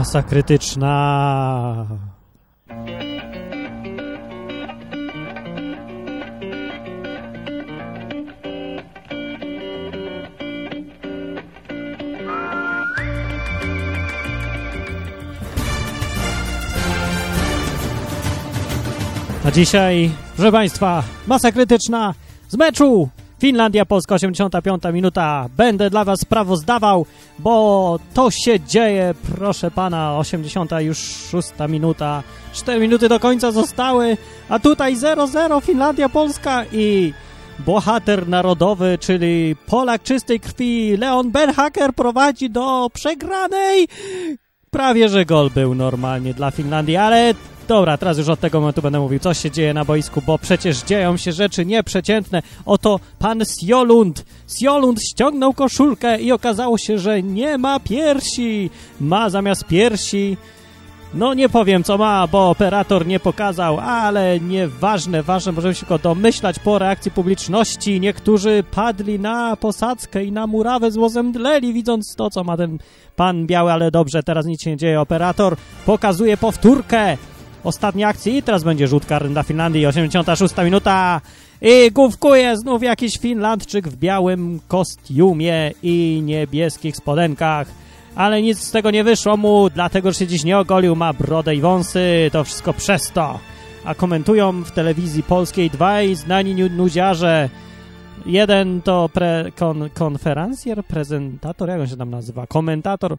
Masa 0.00 0.22
krytyczna. 0.22 1.86
A 19.44 19.50
dzisiaj, 19.50 20.10
proszę 20.36 20.52
Państwa, 20.52 21.02
masa 21.26 21.52
krytyczna 21.52 22.14
z 22.48 22.56
meczu 22.56 23.08
Finlandia, 23.40 23.86
Polska, 23.86 24.14
85 24.14 24.82
minuta. 24.92 25.48
Będę 25.56 25.90
dla 25.90 26.04
Was 26.04 26.20
sprawozdawał, 26.20 27.06
bo 27.38 27.98
to 28.14 28.30
się 28.30 28.60
dzieje, 28.60 29.14
proszę 29.36 29.70
Pana, 29.70 30.18
80 30.18 30.70
już 30.78 30.98
6 30.98 31.48
minuta. 31.68 32.22
4 32.52 32.80
minuty 32.80 33.08
do 33.08 33.20
końca 33.20 33.52
zostały, 33.52 34.16
a 34.48 34.58
tutaj 34.58 34.96
0-0 34.96 35.62
Finlandia, 35.62 36.08
Polska 36.08 36.64
i 36.72 37.12
bohater 37.58 38.28
narodowy, 38.28 38.98
czyli 39.00 39.56
Polak 39.66 40.02
czystej 40.02 40.40
krwi, 40.40 40.96
Leon 40.96 41.30
Benhaker 41.30 41.94
prowadzi 41.94 42.50
do 42.50 42.90
przegranej. 42.94 43.88
Prawie, 44.70 45.08
że 45.08 45.24
gol 45.24 45.50
był 45.50 45.74
normalnie 45.74 46.34
dla 46.34 46.50
Finlandii, 46.50 46.96
ale 46.96 47.34
Dobra, 47.70 47.98
teraz 47.98 48.18
już 48.18 48.28
od 48.28 48.40
tego 48.40 48.60
momentu 48.60 48.82
będę 48.82 49.00
mówił, 49.00 49.18
co 49.18 49.34
się 49.34 49.50
dzieje 49.50 49.74
na 49.74 49.84
boisku, 49.84 50.22
bo 50.26 50.38
przecież 50.38 50.82
dzieją 50.82 51.16
się 51.16 51.32
rzeczy 51.32 51.66
nieprzeciętne. 51.66 52.42
Oto 52.66 53.00
pan 53.18 53.42
Sjolund. 53.44 54.24
Sjolund 54.46 55.02
ściągnął 55.02 55.52
koszulkę 55.52 56.20
i 56.20 56.32
okazało 56.32 56.78
się, 56.78 56.98
że 56.98 57.22
nie 57.22 57.58
ma 57.58 57.80
piersi. 57.80 58.70
Ma 59.00 59.30
zamiast 59.30 59.64
piersi... 59.64 60.36
No 61.14 61.34
nie 61.34 61.48
powiem 61.48 61.84
co 61.84 61.98
ma, 61.98 62.26
bo 62.26 62.50
operator 62.50 63.06
nie 63.06 63.20
pokazał, 63.20 63.80
ale 63.80 64.40
nieważne, 64.40 65.22
ważne, 65.22 65.52
możemy 65.52 65.74
się 65.74 65.80
tylko 65.80 65.98
domyślać 65.98 66.58
po 66.58 66.78
reakcji 66.78 67.10
publiczności. 67.10 68.00
Niektórzy 68.00 68.64
padli 68.70 69.18
na 69.18 69.56
posadzkę 69.56 70.24
i 70.24 70.32
na 70.32 70.46
murawę 70.46 70.90
z 70.90 70.96
łozem 70.96 71.32
dleli, 71.32 71.72
widząc 71.72 72.14
to, 72.16 72.30
co 72.30 72.44
ma 72.44 72.56
ten 72.56 72.78
pan 73.16 73.46
biały, 73.46 73.72
ale 73.72 73.90
dobrze, 73.90 74.22
teraz 74.22 74.46
nic 74.46 74.62
się 74.62 74.70
nie 74.70 74.76
dzieje. 74.76 75.00
Operator 75.00 75.56
pokazuje 75.86 76.36
powtórkę 76.36 77.16
ostatniej 77.64 78.04
akcji 78.04 78.36
i 78.36 78.42
teraz 78.42 78.64
będzie 78.64 78.88
rzut 78.88 79.06
karny 79.06 79.30
dla 79.30 79.42
Finlandii, 79.42 79.86
86 79.86 80.54
minuta 80.64 81.20
i 81.62 81.90
główkuje 81.92 82.56
znów 82.56 82.82
jakiś 82.82 83.18
Finlandczyk 83.18 83.88
w 83.88 83.96
białym 83.96 84.60
kostiumie 84.68 85.72
i 85.82 86.22
niebieskich 86.24 86.96
spodenkach. 86.96 87.68
Ale 88.14 88.42
nic 88.42 88.58
z 88.58 88.70
tego 88.70 88.90
nie 88.90 89.04
wyszło 89.04 89.36
mu, 89.36 89.70
dlatego 89.74 90.12
że 90.12 90.18
się 90.18 90.26
dziś 90.26 90.44
nie 90.44 90.58
ogolił, 90.58 90.96
ma 90.96 91.12
brodę 91.12 91.54
i 91.54 91.60
wąsy, 91.60 92.30
to 92.32 92.44
wszystko 92.44 92.72
przez 92.72 93.12
to. 93.12 93.38
A 93.84 93.94
komentują 93.94 94.62
w 94.62 94.70
telewizji 94.70 95.22
polskiej 95.22 95.70
dwaj 95.70 96.14
znani 96.14 96.54
nudziarze. 96.54 97.48
Jeden 98.26 98.82
to 98.82 99.08
pre, 99.08 99.52
kon, 99.56 99.90
konferencjer, 99.94 100.84
prezentator, 100.84 101.68
jak 101.68 101.80
on 101.80 101.86
się 101.86 101.96
tam 101.96 102.10
nazywa? 102.10 102.46
Komentator 102.46 103.16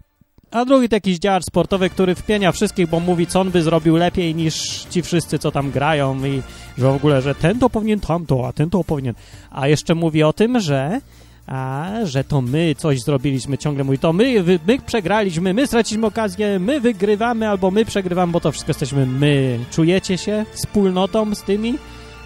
a 0.52 0.66
drugi 0.66 0.90
to 0.90 0.96
jakiś 0.96 1.20
działacz 1.20 1.46
sportowy, 1.46 1.90
który 1.90 2.16
wpienia 2.16 2.52
wszystkich, 2.52 2.88
bo 2.88 3.00
mówi, 3.00 3.28
co 3.28 3.42
on 3.42 3.52
by 3.52 3.62
zrobił 3.62 3.96
lepiej 3.96 4.36
niż 4.36 4.86
ci 4.90 5.02
wszyscy, 5.02 5.40
co 5.40 5.52
tam 5.52 5.72
grają 5.72 6.26
i 6.26 6.42
że 6.78 6.92
w 6.92 6.96
ogóle, 6.96 7.22
że 7.22 7.36
ten 7.36 7.60
to 7.60 7.70
powinien 7.70 8.00
tamto, 8.00 8.48
a 8.48 8.54
ten 8.54 8.70
to 8.70 8.84
powinien. 8.84 9.16
A 9.52 9.68
jeszcze 9.68 9.96
mówi 9.96 10.24
o 10.24 10.34
tym, 10.34 10.60
że 10.60 11.02
a, 11.48 11.90
że 12.04 12.24
to 12.24 12.42
my 12.42 12.76
coś 12.78 13.02
zrobiliśmy, 13.02 13.58
ciągle 13.58 13.84
mówi, 13.84 14.00
to 14.00 14.14
my, 14.14 14.44
my 14.68 14.80
przegraliśmy, 14.86 15.54
my 15.54 15.68
straciliśmy 15.68 16.08
okazję, 16.08 16.60
my 16.60 16.80
wygrywamy 16.80 17.50
albo 17.50 17.72
my 17.72 17.86
przegrywamy, 17.86 18.32
bo 18.32 18.40
to 18.40 18.52
wszystko 18.52 18.70
jesteśmy 18.70 19.06
my. 19.06 19.60
Czujecie 19.72 20.18
się 20.18 20.46
wspólnotą 20.52 21.36
z 21.36 21.42
tymi 21.44 21.78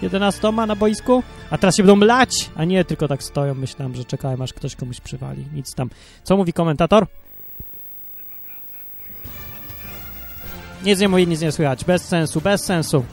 11 0.02 0.52
na 0.52 0.76
boisku? 0.76 1.22
A 1.50 1.58
teraz 1.58 1.76
się 1.76 1.82
będą 1.82 2.06
lać, 2.06 2.50
a 2.56 2.64
nie 2.64 2.84
tylko 2.84 3.08
tak 3.08 3.22
stoją, 3.22 3.54
myślałem, 3.54 3.94
że 3.94 4.04
czekałem, 4.04 4.42
aż 4.42 4.52
ktoś 4.52 4.76
komuś 4.76 5.00
przywali. 5.00 5.44
Nic 5.54 5.74
tam. 5.74 5.90
Co 6.24 6.36
mówi 6.36 6.52
komentator? 6.52 7.06
Nic 10.84 11.00
nie 11.00 11.08
mówi, 11.08 11.26
nic 11.26 11.40
nie 11.40 11.52
słychać. 11.52 11.84
Bez 11.84 12.04
sensu, 12.04 12.40
bez 12.40 12.64
sensu. 12.64 13.04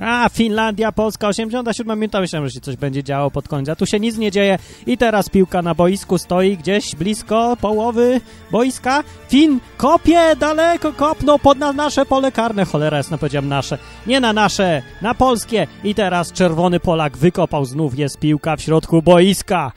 A, 0.00 0.28
Finlandia, 0.28 0.92
Polska, 0.92 1.28
87 1.28 2.00
minuta. 2.00 2.20
Myślałem, 2.20 2.48
że 2.48 2.54
się 2.54 2.60
coś 2.60 2.76
będzie 2.76 3.04
działo 3.04 3.30
pod 3.30 3.48
koniec. 3.48 3.68
A 3.68 3.76
tu 3.76 3.86
się 3.86 4.00
nic 4.00 4.18
nie 4.18 4.30
dzieje. 4.30 4.58
I 4.86 4.98
teraz 4.98 5.28
piłka 5.28 5.62
na 5.62 5.74
boisku 5.74 6.18
stoi 6.18 6.56
gdzieś 6.56 6.96
blisko 6.96 7.56
połowy 7.60 8.20
boiska. 8.50 9.04
Fin 9.28 9.60
kopie 9.76 10.36
daleko, 10.36 10.92
kopnął 10.92 11.38
pod 11.38 11.58
na 11.58 11.72
nasze 11.72 12.06
pole 12.06 12.32
karne. 12.32 12.64
Cholera 12.64 12.96
jasno 12.96 13.18
powiedziałem 13.18 13.48
nasze. 13.48 13.78
Nie 14.06 14.20
na 14.20 14.32
nasze, 14.32 14.82
na 15.02 15.14
polskie. 15.14 15.66
I 15.84 15.94
teraz 15.94 16.32
czerwony 16.32 16.80
Polak 16.80 17.16
wykopał 17.16 17.64
znów. 17.64 17.98
Jest 17.98 18.18
piłka 18.18 18.56
w 18.56 18.60
środku 18.60 19.02
boiska. 19.02 19.72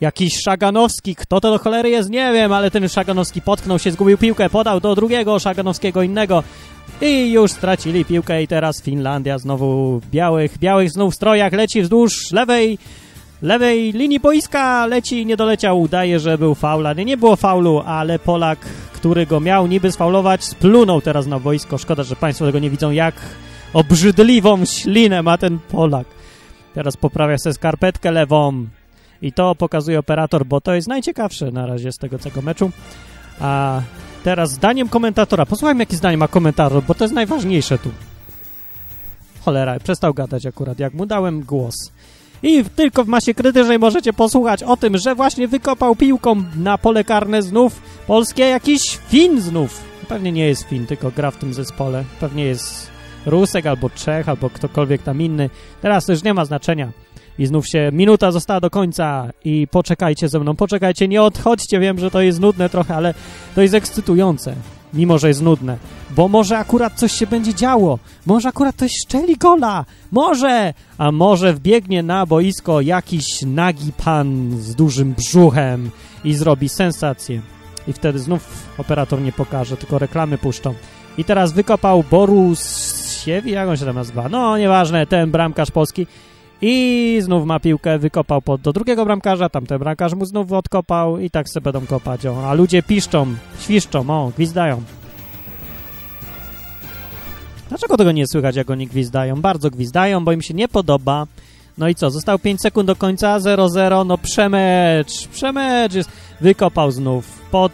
Jakiś 0.00 0.42
Szaganowski, 0.42 1.16
kto 1.16 1.40
to 1.40 1.50
do 1.50 1.58
cholery 1.58 1.90
jest, 1.90 2.10
nie 2.10 2.32
wiem, 2.32 2.52
ale 2.52 2.70
ten 2.70 2.88
Szaganowski 2.88 3.42
potknął 3.42 3.78
się, 3.78 3.90
zgubił 3.90 4.18
piłkę, 4.18 4.50
podał 4.50 4.80
do 4.80 4.94
drugiego 4.94 5.38
Szaganowskiego 5.38 6.02
innego 6.02 6.42
i 7.00 7.32
już 7.32 7.52
stracili 7.52 8.04
piłkę 8.04 8.42
i 8.42 8.48
teraz 8.48 8.82
Finlandia 8.82 9.38
znowu 9.38 10.00
białych, 10.10 10.58
białych 10.58 10.90
znów 10.90 11.14
strojach 11.14 11.52
leci 11.52 11.82
wzdłuż 11.82 12.32
lewej 12.32 12.78
lewej 13.42 13.92
linii 13.92 14.20
boiska, 14.20 14.86
leci 14.86 15.26
nie 15.26 15.36
doleciał, 15.36 15.80
udaje, 15.80 16.20
że 16.20 16.38
był 16.38 16.54
faul, 16.54 16.84
nie, 16.96 17.04
nie 17.04 17.16
było 17.16 17.36
faulu, 17.36 17.82
ale 17.86 18.18
Polak, 18.18 18.58
który 18.92 19.26
go 19.26 19.40
miał 19.40 19.66
niby 19.66 19.92
sfaulować, 19.92 20.44
splunął 20.44 21.00
teraz 21.00 21.26
na 21.26 21.40
boisko. 21.40 21.78
Szkoda, 21.78 22.02
że 22.02 22.16
Państwo 22.16 22.46
tego 22.46 22.58
nie 22.58 22.70
widzą, 22.70 22.90
jak 22.90 23.14
obrzydliwą 23.72 24.64
ślinę 24.64 25.22
ma 25.22 25.38
ten 25.38 25.58
Polak. 25.58 26.06
Teraz 26.74 26.96
poprawia 26.96 27.38
sobie 27.38 27.54
skarpetkę 27.54 28.10
lewą, 28.10 28.66
i 29.24 29.32
to 29.32 29.54
pokazuje 29.54 29.98
operator, 29.98 30.46
bo 30.46 30.60
to 30.60 30.74
jest 30.74 30.88
najciekawsze 30.88 31.50
na 31.50 31.66
razie 31.66 31.92
z 31.92 31.98
tego 31.98 32.18
całego 32.18 32.42
meczu. 32.42 32.70
A 33.40 33.80
teraz 34.24 34.50
zdaniem 34.50 34.88
komentatora. 34.88 35.46
Posłuchajmy, 35.46 35.82
jakie 35.82 35.96
zdanie 35.96 36.16
ma 36.16 36.28
komentator, 36.28 36.82
bo 36.82 36.94
to 36.94 37.04
jest 37.04 37.14
najważniejsze 37.14 37.78
tu. 37.78 37.90
Cholera, 39.44 39.80
przestał 39.80 40.14
gadać 40.14 40.46
akurat, 40.46 40.78
jak 40.78 40.94
mu 40.94 41.06
dałem 41.06 41.40
głos. 41.40 41.74
I 42.42 42.64
tylko 42.64 43.04
w 43.04 43.08
masie 43.08 43.34
krytycznej 43.34 43.78
możecie 43.78 44.12
posłuchać 44.12 44.62
o 44.62 44.76
tym, 44.76 44.98
że 44.98 45.14
właśnie 45.14 45.48
wykopał 45.48 45.96
piłką 45.96 46.42
na 46.56 46.78
pole 46.78 47.04
karne 47.04 47.42
znów 47.42 47.82
polskie 48.06 48.42
jakiś 48.42 48.98
Fin 49.08 49.40
znów. 49.40 49.80
Pewnie 50.08 50.32
nie 50.32 50.46
jest 50.46 50.62
Fin, 50.62 50.86
tylko 50.86 51.10
gra 51.10 51.30
w 51.30 51.36
tym 51.36 51.54
zespole. 51.54 52.04
Pewnie 52.20 52.44
jest 52.44 52.90
Rusek 53.26 53.66
albo 53.66 53.90
Czech, 53.90 54.28
albo 54.28 54.50
ktokolwiek 54.50 55.02
tam 55.02 55.22
inny. 55.22 55.50
Teraz 55.82 56.06
to 56.06 56.12
już 56.12 56.22
nie 56.22 56.34
ma 56.34 56.44
znaczenia. 56.44 57.03
I 57.38 57.46
znów 57.46 57.68
się 57.68 57.90
minuta 57.92 58.32
została 58.32 58.60
do 58.60 58.70
końca 58.70 59.30
i 59.44 59.68
poczekajcie 59.70 60.28
ze 60.28 60.40
mną, 60.40 60.56
poczekajcie, 60.56 61.08
nie 61.08 61.22
odchodźcie, 61.22 61.80
wiem, 61.80 61.98
że 61.98 62.10
to 62.10 62.20
jest 62.20 62.40
nudne 62.40 62.68
trochę, 62.68 62.94
ale 62.94 63.14
to 63.54 63.62
jest 63.62 63.74
ekscytujące, 63.74 64.54
mimo 64.94 65.18
że 65.18 65.28
jest 65.28 65.42
nudne, 65.42 65.78
bo 66.16 66.28
może 66.28 66.58
akurat 66.58 66.94
coś 66.94 67.12
się 67.12 67.26
będzie 67.26 67.54
działo, 67.54 67.98
może 68.26 68.48
akurat 68.48 68.76
ktoś 68.76 68.92
szczeli 69.04 69.36
gola, 69.36 69.84
może, 70.12 70.74
a 70.98 71.12
może 71.12 71.52
wbiegnie 71.52 72.02
na 72.02 72.26
boisko 72.26 72.80
jakiś 72.80 73.42
nagi 73.42 73.92
pan 74.04 74.58
z 74.60 74.74
dużym 74.74 75.14
brzuchem 75.14 75.90
i 76.24 76.34
zrobi 76.34 76.68
sensację. 76.68 77.42
I 77.88 77.92
wtedy 77.92 78.18
znów 78.18 78.68
operator 78.78 79.20
nie 79.20 79.32
pokaże, 79.32 79.76
tylko 79.76 79.98
reklamy 79.98 80.38
puszczą. 80.38 80.74
I 81.18 81.24
teraz 81.24 81.52
wykopał 81.52 82.04
Borus 82.10 82.94
Siewi, 83.24 83.50
jak 83.50 83.68
on 83.68 83.76
się 83.76 83.84
tam 83.84 83.94
nazywa? 83.94 84.28
No, 84.28 84.58
nieważne, 84.58 85.06
ten 85.06 85.30
bramkarz 85.30 85.70
polski 85.70 86.06
i 86.66 87.18
znów 87.22 87.46
ma 87.46 87.60
piłkę, 87.60 87.98
wykopał 87.98 88.42
pod, 88.42 88.60
do 88.60 88.72
drugiego 88.72 89.04
bramkarza, 89.04 89.48
tamten 89.48 89.78
bramkarz 89.78 90.14
mu 90.14 90.24
znów 90.24 90.52
odkopał 90.52 91.18
i 91.18 91.30
tak 91.30 91.48
sobie 91.48 91.64
będą 91.64 91.86
kopać. 91.86 92.26
O. 92.26 92.50
A 92.50 92.54
ludzie 92.54 92.82
piszczą, 92.82 93.26
świszczą, 93.60 94.10
o, 94.10 94.32
gwizdają. 94.36 94.82
Dlaczego 97.68 97.96
tego 97.96 98.12
nie 98.12 98.26
słychać, 98.26 98.56
jak 98.56 98.70
oni 98.70 98.86
gwizdają? 98.86 99.40
Bardzo 99.40 99.70
gwizdają, 99.70 100.24
bo 100.24 100.32
im 100.32 100.42
się 100.42 100.54
nie 100.54 100.68
podoba. 100.68 101.26
No 101.78 101.88
i 101.88 101.94
co, 101.94 102.10
został 102.10 102.38
5 102.38 102.60
sekund 102.60 102.86
do 102.86 102.96
końca, 102.96 103.38
0-0, 103.38 104.06
no 104.06 104.18
przemecz, 104.18 105.28
przemecz 105.28 105.94
jest. 105.94 106.10
Wykopał 106.40 106.90
znów 106.90 107.42
pod 107.50 107.72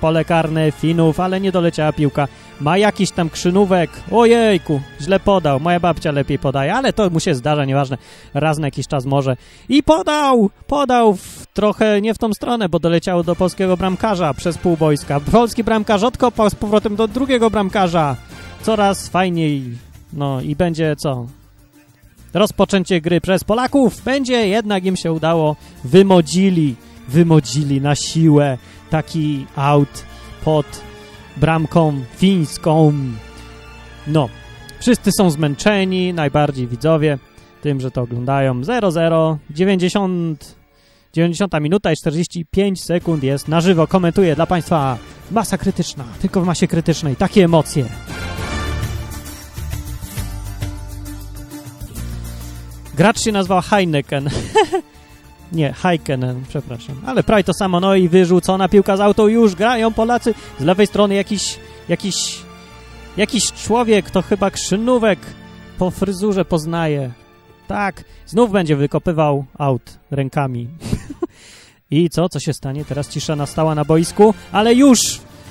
pole 0.00 0.24
karne 0.24 0.72
Finów, 0.72 1.20
ale 1.20 1.40
nie 1.40 1.52
doleciała 1.52 1.92
piłka. 1.92 2.28
Ma 2.60 2.78
jakiś 2.78 3.10
tam 3.10 3.30
krzynówek. 3.30 3.90
Ojejku, 4.10 4.80
źle 5.00 5.20
podał. 5.20 5.60
Moja 5.60 5.80
babcia 5.80 6.12
lepiej 6.12 6.38
podaje, 6.38 6.74
ale 6.74 6.92
to 6.92 7.10
mu 7.10 7.20
się 7.20 7.34
zdarza, 7.34 7.64
nieważne. 7.64 7.98
Raz 8.34 8.58
na 8.58 8.66
jakiś 8.66 8.86
czas 8.86 9.04
może. 9.04 9.36
I 9.68 9.82
podał! 9.82 10.50
Podał 10.66 11.14
w, 11.14 11.46
trochę 11.46 12.00
nie 12.00 12.14
w 12.14 12.18
tą 12.18 12.34
stronę, 12.34 12.68
bo 12.68 12.78
doleciało 12.78 13.22
do 13.22 13.36
polskiego 13.36 13.76
bramkarza 13.76 14.34
przez 14.34 14.58
pół 14.58 14.76
boiska. 14.76 15.20
Polski 15.20 15.64
bramkarz 15.64 16.02
odkopał 16.02 16.50
z 16.50 16.54
powrotem 16.54 16.96
do 16.96 17.08
drugiego 17.08 17.50
bramkarza. 17.50 18.16
Coraz 18.62 19.08
fajniej. 19.08 19.62
No 20.12 20.40
i 20.40 20.56
będzie 20.56 20.96
co? 20.96 21.26
Rozpoczęcie 22.34 23.00
gry 23.00 23.20
przez 23.20 23.44
Polaków. 23.44 24.02
Będzie, 24.04 24.48
jednak 24.48 24.84
im 24.84 24.96
się 24.96 25.12
udało. 25.12 25.56
Wymodzili. 25.84 26.76
Wymodzili 27.08 27.80
na 27.80 27.94
siłę 27.94 28.58
taki 28.90 29.46
out 29.56 30.04
pod 30.44 30.66
bramką 31.36 32.00
fińską. 32.16 32.92
No, 34.06 34.28
wszyscy 34.80 35.10
są 35.18 35.30
zmęczeni, 35.30 36.14
najbardziej 36.14 36.66
widzowie, 36.66 37.18
tym, 37.62 37.80
że 37.80 37.90
to 37.90 38.02
oglądają. 38.02 38.60
0-0, 38.60 39.36
90, 39.50 40.56
90 41.12 41.60
minuta 41.60 41.92
i 41.92 41.96
45 41.96 42.84
sekund 42.84 43.22
jest 43.22 43.48
na 43.48 43.60
żywo. 43.60 43.86
Komentuję 43.86 44.34
dla 44.34 44.46
Państwa 44.46 44.98
masa 45.30 45.58
krytyczna, 45.58 46.04
tylko 46.20 46.40
w 46.40 46.46
masie 46.46 46.68
krytycznej. 46.68 47.16
Takie 47.16 47.44
emocje. 47.44 47.84
Gracz 52.94 53.20
się 53.20 53.32
nazywał 53.32 53.60
Heineken. 53.60 54.30
Nie, 55.52 55.72
Heikkenen, 55.72 56.42
przepraszam. 56.48 56.96
Ale 57.06 57.22
prawie 57.22 57.44
to 57.44 57.54
samo. 57.54 57.80
No 57.80 57.94
i 57.94 58.08
wyrzucona 58.08 58.68
piłka 58.68 58.96
z 58.96 59.00
auto. 59.00 59.28
Już 59.28 59.54
grają 59.54 59.92
Polacy. 59.92 60.34
Z 60.60 60.62
lewej 60.62 60.86
strony 60.86 61.14
jakiś, 61.14 61.58
jakiś, 61.88 62.38
jakiś 63.16 63.52
człowiek, 63.52 64.10
to 64.10 64.22
chyba 64.22 64.50
krzynówek 64.50 65.18
po 65.78 65.90
fryzurze 65.90 66.44
poznaje. 66.44 67.10
Tak, 67.68 68.04
znów 68.26 68.50
będzie 68.50 68.76
wykopywał 68.76 69.44
aut 69.58 69.98
rękami. 70.10 70.68
I 71.90 72.10
co? 72.10 72.28
Co 72.28 72.40
się 72.40 72.52
stanie? 72.52 72.84
Teraz 72.84 73.08
cisza 73.08 73.36
nastała 73.36 73.74
na 73.74 73.84
boisku, 73.84 74.34
ale 74.52 74.74
już 74.74 74.98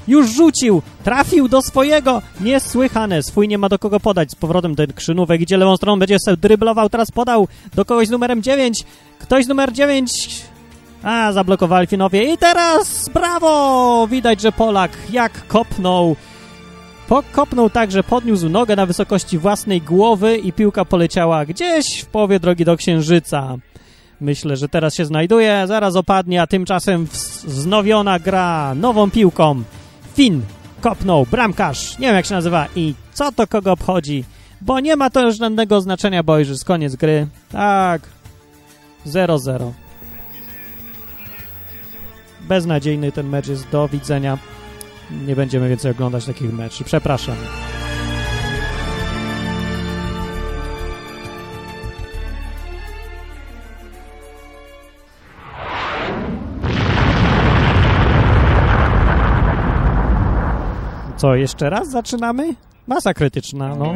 już 0.07 0.29
rzucił! 0.29 0.81
Trafił 1.03 1.47
do 1.47 1.61
swojego! 1.61 2.21
Niesłychane! 2.41 3.23
Swój 3.23 3.47
nie 3.47 3.57
ma 3.57 3.69
do 3.69 3.79
kogo 3.79 4.00
podać. 4.00 4.31
Z 4.31 4.35
powrotem 4.35 4.75
ten 4.75 4.94
krzynówek 4.94 5.41
idzie 5.41 5.57
lewą 5.57 5.77
stroną, 5.77 6.00
będzie 6.00 6.19
sobie 6.19 6.38
dryblował, 6.38 6.89
teraz 6.89 7.11
podał 7.11 7.47
do 7.75 7.85
kogoś 7.85 8.07
z 8.07 8.11
numerem 8.11 8.44
9. 8.44 8.83
Ktoś 9.19 9.45
z 9.45 9.47
numer 9.47 9.73
9... 9.73 10.44
A, 11.03 11.31
zablokowali 11.31 11.88
Finowie. 11.88 12.33
I 12.33 12.38
teraz 12.38 13.09
brawo! 13.13 14.07
Widać, 14.07 14.41
że 14.41 14.51
Polak 14.51 14.91
jak 15.11 15.47
kopnął... 15.47 16.15
Pokopnął 17.07 17.69
tak, 17.69 17.91
że 17.91 18.03
podniósł 18.03 18.49
nogę 18.49 18.75
na 18.75 18.85
wysokości 18.85 19.38
własnej 19.38 19.81
głowy 19.81 20.38
i 20.38 20.53
piłka 20.53 20.85
poleciała 20.85 21.45
gdzieś 21.45 22.01
w 22.01 22.06
połowie 22.06 22.39
drogi 22.39 22.65
do 22.65 22.77
Księżyca. 22.77 23.57
Myślę, 24.21 24.57
że 24.57 24.69
teraz 24.69 24.95
się 24.95 25.06
znajduje, 25.06 25.63
zaraz 25.67 25.95
opadnie, 25.95 26.41
a 26.41 26.47
tymczasem 26.47 27.06
wznowiona 27.45 28.19
gra 28.19 28.75
nową 28.75 29.11
piłką. 29.11 29.63
Fin 30.13 30.42
kopnął, 30.81 31.25
bramkarz, 31.25 32.00
nie 32.00 32.07
wiem 32.07 32.15
jak 32.15 32.25
się 32.25 32.36
nazywa 32.36 32.68
i 32.75 32.94
co 33.13 33.31
to 33.31 33.48
kogo 33.48 33.71
obchodzi, 33.71 34.25
bo 34.62 34.80
nie 34.80 34.95
ma 34.95 35.10
to 35.10 35.25
już 35.25 35.38
żadnego 35.38 35.81
znaczenia, 35.81 36.24
bo 36.24 36.39
już 36.39 36.50
jest 36.50 36.65
koniec 36.65 36.95
gry. 36.95 37.27
Tak, 37.51 38.01
0-0. 39.06 39.71
Beznadziejny 42.42 43.12
ten 43.12 43.30
mecz 43.30 43.48
jest, 43.48 43.69
do 43.69 43.88
widzenia. 43.88 44.38
Nie 45.27 45.36
będziemy 45.36 45.69
więcej 45.69 45.92
oglądać 45.92 46.25
takich 46.25 46.54
meczów, 46.54 46.88
przepraszam. 46.88 47.36
Co, 61.23 61.35
jeszcze 61.35 61.69
raz 61.69 61.89
zaczynamy? 61.89 62.55
Masa 62.87 63.13
krytyczna, 63.13 63.75
no. 63.75 63.95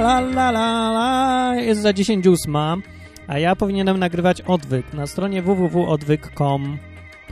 La, 0.00 0.20
la, 0.20 0.50
la, 0.50 1.54
Jest 1.60 1.82
za 1.82 1.92
10 1.92 2.26
ósma, 2.26 2.76
a 3.26 3.38
ja 3.38 3.56
powinienem 3.56 3.98
nagrywać 3.98 4.40
odwyk 4.40 4.92
na 4.92 5.06
stronie 5.06 5.42
www.odwyk.com 5.42 6.78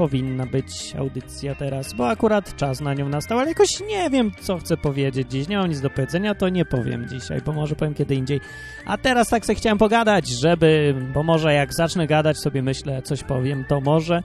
powinna 0.03 0.47
być 0.47 0.97
audycja 0.99 1.55
teraz, 1.55 1.93
bo 1.93 2.09
akurat 2.09 2.57
czas 2.57 2.81
na 2.81 2.95
nią 2.95 3.09
nastał, 3.09 3.39
ale 3.39 3.49
jakoś 3.49 3.81
nie 3.81 4.11
wiem, 4.11 4.31
co 4.41 4.59
chcę 4.59 4.77
powiedzieć 4.77 5.31
dziś. 5.31 5.49
Nie 5.49 5.57
mam 5.59 5.69
nic 5.69 5.81
do 5.81 5.91
powiedzenia, 5.91 6.35
to 6.35 6.49
nie 6.49 6.65
powiem 6.65 7.09
dzisiaj, 7.09 7.41
bo 7.47 7.53
może 7.53 7.77
powiem 7.77 7.95
kiedy 7.95 8.15
indziej. 8.15 8.41
A 8.87 8.99
teraz 8.99 9.29
tak 9.29 9.47
sobie 9.47 9.57
chciałem 9.57 9.79
pogadać, 9.79 10.29
żeby, 10.29 10.95
bo 11.15 11.23
może 11.23 11.55
jak 11.55 11.75
zacznę 11.75 12.07
gadać, 12.07 12.39
sobie 12.39 12.63
myślę, 12.63 13.03
coś 13.03 13.23
powiem, 13.23 13.65
to 13.69 13.81
może, 13.81 14.23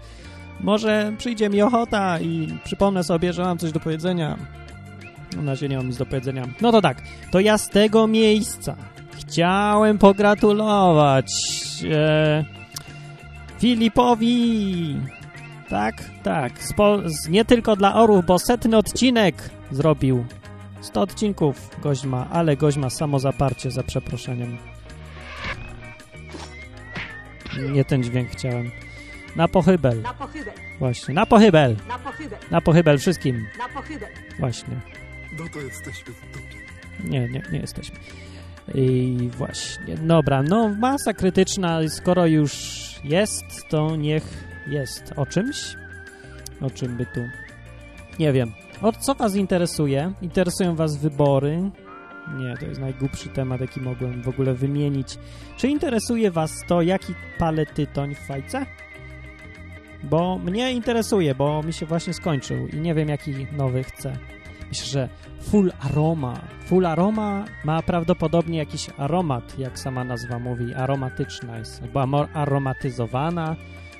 może 0.59 1.13
przyjdzie 1.17 1.49
mi 1.49 1.61
ochota 1.61 2.19
i 2.19 2.57
przypomnę 2.63 3.03
sobie, 3.03 3.33
że 3.33 3.43
mam 3.43 3.57
coś 3.57 3.71
do 3.71 3.79
powiedzenia. 3.79 4.37
Na 5.35 5.51
razie 5.51 5.69
nie 5.69 5.77
mam 5.77 5.87
nic 5.87 5.97
do 5.97 6.05
powiedzenia. 6.05 6.47
No 6.61 6.71
to 6.71 6.81
tak, 6.81 7.01
to 7.31 7.39
ja 7.39 7.57
z 7.57 7.69
tego 7.69 8.07
miejsca 8.07 8.75
chciałem 9.17 9.97
pogratulować 9.97 11.31
e, 11.91 12.45
Filipowi 13.59 14.95
tak, 15.69 15.95
tak. 16.23 16.63
Spo, 16.63 16.97
nie 17.29 17.45
tylko 17.45 17.75
dla 17.75 17.95
orów, 17.95 18.25
bo 18.25 18.39
setny 18.39 18.77
odcinek 18.77 19.49
zrobił. 19.71 20.25
100 20.81 21.01
odcinków 21.01 21.69
gość 21.81 22.05
ma, 22.05 22.27
ale 22.29 22.57
gość 22.57 22.77
ma 22.77 22.89
samozaparcie 22.89 23.71
za 23.71 23.83
przeproszeniem. 23.83 24.57
Nie 27.71 27.85
ten 27.85 28.03
dźwięk 28.03 28.29
chciałem. 28.29 28.71
Na 29.35 29.47
pochybel. 29.47 30.01
Na 30.01 30.13
pochybel. 30.13 30.53
Właśnie, 30.79 31.13
na 31.13 31.25
pochybel. 31.25 31.75
Na 31.87 31.99
pochybel. 31.99 32.39
Na 32.51 32.61
pochybel 32.61 32.97
wszystkim. 32.97 33.47
Na 33.57 33.69
pochybel. 33.69 34.09
Właśnie. 34.39 34.75
No 35.39 35.45
to 35.53 35.59
jesteśmy 35.59 36.13
w 36.13 36.21
dupie. 36.33 36.57
Nie, 37.03 37.19
nie, 37.19 37.41
nie 37.51 37.59
jesteśmy. 37.59 37.99
I 38.75 39.17
właśnie, 39.37 39.97
dobra, 39.97 40.43
no 40.43 40.69
masa 40.69 41.13
krytyczna, 41.13 41.79
skoro 41.89 42.25
już 42.25 42.53
jest, 43.03 43.43
to 43.69 43.95
niech 43.95 44.46
jest 44.69 45.13
o 45.15 45.25
czymś? 45.25 45.75
O 46.61 46.69
czym 46.69 46.97
by 46.97 47.05
tu? 47.05 47.21
Nie 48.19 48.33
wiem. 48.33 48.51
O 48.81 48.91
co 48.91 49.15
was 49.15 49.35
interesuje? 49.35 50.13
Interesują 50.21 50.75
was 50.75 50.97
wybory? 50.97 51.71
Nie, 52.35 52.57
to 52.57 52.65
jest 52.65 52.81
najgłupszy 52.81 53.29
temat, 53.29 53.61
jaki 53.61 53.81
mogłem 53.81 54.21
w 54.21 54.27
ogóle 54.27 54.53
wymienić. 54.53 55.17
Czy 55.57 55.67
interesuje 55.67 56.31
was 56.31 56.51
to, 56.67 56.81
jaki 56.81 57.13
palę 57.37 57.65
tytoń 57.65 58.15
w 58.15 58.27
fajce? 58.27 58.65
Bo 60.03 60.37
mnie 60.37 60.73
interesuje, 60.73 61.35
bo 61.35 61.63
mi 61.63 61.73
się 61.73 61.85
właśnie 61.85 62.13
skończył 62.13 62.67
i 62.67 62.75
nie 62.79 62.93
wiem, 62.93 63.09
jaki 63.09 63.47
nowy 63.57 63.83
chcę. 63.83 64.17
Myślę, 64.69 64.85
że 64.85 65.09
full 65.41 65.71
aroma. 65.79 66.39
Full 66.65 66.85
aroma 66.85 67.45
ma 67.63 67.81
prawdopodobnie 67.81 68.57
jakiś 68.57 68.89
aromat, 68.97 69.59
jak 69.59 69.79
sama 69.79 70.03
nazwa 70.03 70.39
mówi. 70.39 70.73
Aromatyczna 70.73 71.57
jest, 71.57 71.81
albo 71.83 72.27
aromatyzowana, 72.33 73.55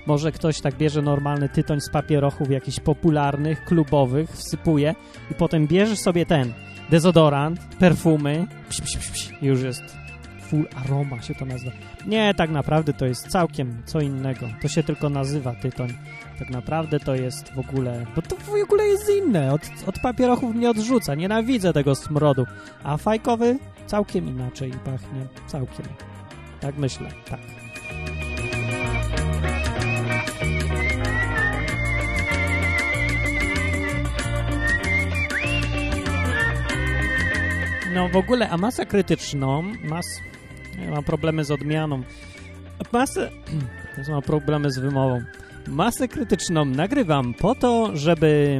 może 0.07 0.31
ktoś 0.31 0.61
tak 0.61 0.75
bierze 0.75 1.01
normalny 1.01 1.49
tytoń 1.49 1.81
z 1.81 1.89
papierochów 1.89 2.51
jakichś 2.51 2.79
popularnych, 2.79 3.65
klubowych, 3.65 4.29
wsypuje 4.31 4.95
i 5.31 5.33
potem 5.33 5.67
bierze 5.67 5.95
sobie 5.95 6.25
ten 6.25 6.53
dezodorant, 6.89 7.59
perfumy, 7.79 8.47
psz, 8.69 8.81
psz, 8.81 8.97
psz, 8.97 9.33
już 9.41 9.63
jest 9.63 9.97
full 10.47 10.67
aroma 10.75 11.21
się 11.21 11.35
to 11.35 11.45
nazywa. 11.45 11.71
Nie, 12.05 12.33
tak 12.33 12.49
naprawdę 12.49 12.93
to 12.93 13.05
jest 13.05 13.27
całkiem 13.27 13.81
co 13.85 14.01
innego. 14.01 14.47
To 14.61 14.67
się 14.67 14.83
tylko 14.83 15.09
nazywa 15.09 15.55
tytoń. 15.55 15.93
Tak 16.39 16.49
naprawdę 16.49 16.99
to 16.99 17.15
jest 17.15 17.53
w 17.53 17.59
ogóle... 17.59 18.05
Bo 18.15 18.21
to 18.21 18.35
w 18.35 18.63
ogóle 18.63 18.85
jest 18.85 19.09
inne. 19.09 19.53
Od, 19.53 19.61
od 19.85 19.99
papierochów 19.99 20.55
mnie 20.55 20.69
odrzuca. 20.69 21.15
Nienawidzę 21.15 21.73
tego 21.73 21.95
smrodu. 21.95 22.45
A 22.83 22.97
fajkowy 22.97 23.59
całkiem 23.85 24.27
inaczej 24.27 24.71
pachnie. 24.71 25.27
Całkiem. 25.47 25.85
Tak 26.59 26.77
myślę, 26.77 27.09
tak. 27.29 27.66
No 37.97 38.09
w 38.09 38.15
ogóle, 38.15 38.49
a 38.49 38.57
masę 38.57 38.85
krytyczną, 38.85 39.63
mas... 39.83 40.05
Ja 40.85 40.91
mam 40.91 41.03
problemy 41.03 41.43
z 41.43 41.51
odmianą. 41.51 42.03
Masę... 42.91 43.29
Mam 44.11 44.21
problemy 44.21 44.71
z 44.71 44.79
wymową. 44.79 45.21
Masę 45.67 46.07
krytyczną 46.07 46.65
nagrywam 46.65 47.33
po 47.33 47.55
to, 47.55 47.89
żeby 47.93 48.59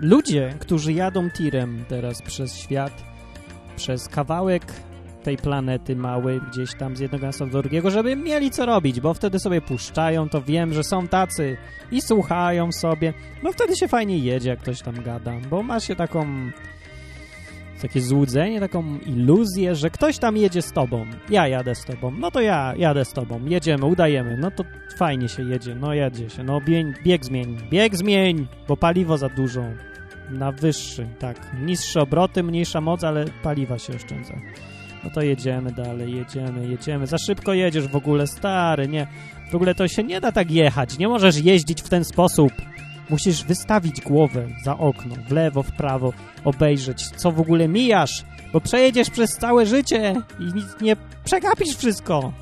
ludzie, 0.00 0.54
którzy 0.60 0.92
jadą 0.92 1.30
tirem 1.30 1.84
teraz 1.88 2.22
przez 2.22 2.56
świat, 2.56 3.04
przez 3.76 4.08
kawałek 4.08 4.62
tej 5.22 5.36
planety 5.36 5.96
mały, 5.96 6.40
gdzieś 6.50 6.74
tam 6.74 6.96
z 6.96 7.00
jednego 7.00 7.26
miasta 7.26 7.46
do 7.46 7.62
drugiego, 7.62 7.90
żeby 7.90 8.16
mieli 8.16 8.50
co 8.50 8.66
robić, 8.66 9.00
bo 9.00 9.14
wtedy 9.14 9.38
sobie 9.38 9.60
puszczają, 9.60 10.28
to 10.28 10.42
wiem, 10.42 10.72
że 10.72 10.84
są 10.84 11.08
tacy 11.08 11.56
i 11.92 12.02
słuchają 12.02 12.72
sobie, 12.72 13.14
no 13.42 13.52
wtedy 13.52 13.76
się 13.76 13.88
fajnie 13.88 14.18
jedzie, 14.18 14.50
jak 14.50 14.58
ktoś 14.58 14.82
tam 14.82 15.02
gada, 15.02 15.32
bo 15.50 15.62
ma 15.62 15.80
się 15.80 15.96
taką 15.96 16.26
takie 17.82 18.00
złudzenie, 18.00 18.60
taką 18.60 18.98
iluzję, 18.98 19.74
że 19.74 19.90
ktoś 19.90 20.18
tam 20.18 20.36
jedzie 20.36 20.62
z 20.62 20.72
tobą. 20.72 21.06
Ja 21.30 21.48
jadę 21.48 21.74
z 21.74 21.84
tobą. 21.84 22.10
No 22.10 22.30
to 22.30 22.40
ja 22.40 22.74
jadę 22.76 23.04
z 23.04 23.12
tobą. 23.12 23.40
Jedziemy, 23.46 23.86
udajemy. 23.86 24.36
No 24.36 24.50
to 24.50 24.64
fajnie 24.96 25.28
się 25.28 25.42
jedzie. 25.42 25.74
No 25.74 25.94
jedzie 25.94 26.30
się. 26.30 26.44
No 26.44 26.60
bieg, 26.60 27.02
bieg 27.02 27.24
zmień. 27.24 27.58
Bieg 27.70 27.96
zmień, 27.96 28.46
bo 28.68 28.76
paliwo 28.76 29.18
za 29.18 29.28
dużo. 29.28 29.62
Na 30.30 30.52
wyższy, 30.52 31.06
tak. 31.18 31.36
Niższe 31.62 32.00
obroty, 32.00 32.42
mniejsza 32.42 32.80
moc, 32.80 33.04
ale 33.04 33.24
paliwa 33.42 33.78
się 33.78 33.94
oszczędza. 33.94 34.34
No 35.04 35.10
to 35.10 35.22
jedziemy 35.22 35.72
dalej, 35.72 36.16
jedziemy, 36.16 36.66
jedziemy. 36.68 37.06
Za 37.06 37.18
szybko 37.18 37.54
jedziesz 37.54 37.88
w 37.88 37.96
ogóle, 37.96 38.26
stary, 38.26 38.88
nie. 38.88 39.06
W 39.50 39.54
ogóle 39.54 39.74
to 39.74 39.88
się 39.88 40.04
nie 40.04 40.20
da 40.20 40.32
tak 40.32 40.50
jechać. 40.50 40.98
Nie 40.98 41.08
możesz 41.08 41.38
jeździć 41.38 41.82
w 41.82 41.88
ten 41.88 42.04
sposób. 42.04 42.52
Musisz 43.12 43.44
wystawić 43.44 44.00
głowę 44.00 44.48
za 44.64 44.78
okno, 44.78 45.14
w 45.28 45.32
lewo, 45.32 45.62
w 45.62 45.72
prawo, 45.72 46.12
obejrzeć, 46.44 47.10
co 47.16 47.32
w 47.32 47.40
ogóle 47.40 47.68
mijasz, 47.68 48.24
bo 48.52 48.60
przejedziesz 48.60 49.10
przez 49.10 49.30
całe 49.30 49.66
życie 49.66 50.14
i 50.40 50.44
nic 50.44 50.66
nie 50.80 50.96
przegapisz 51.24 51.76
wszystko. 51.76 52.32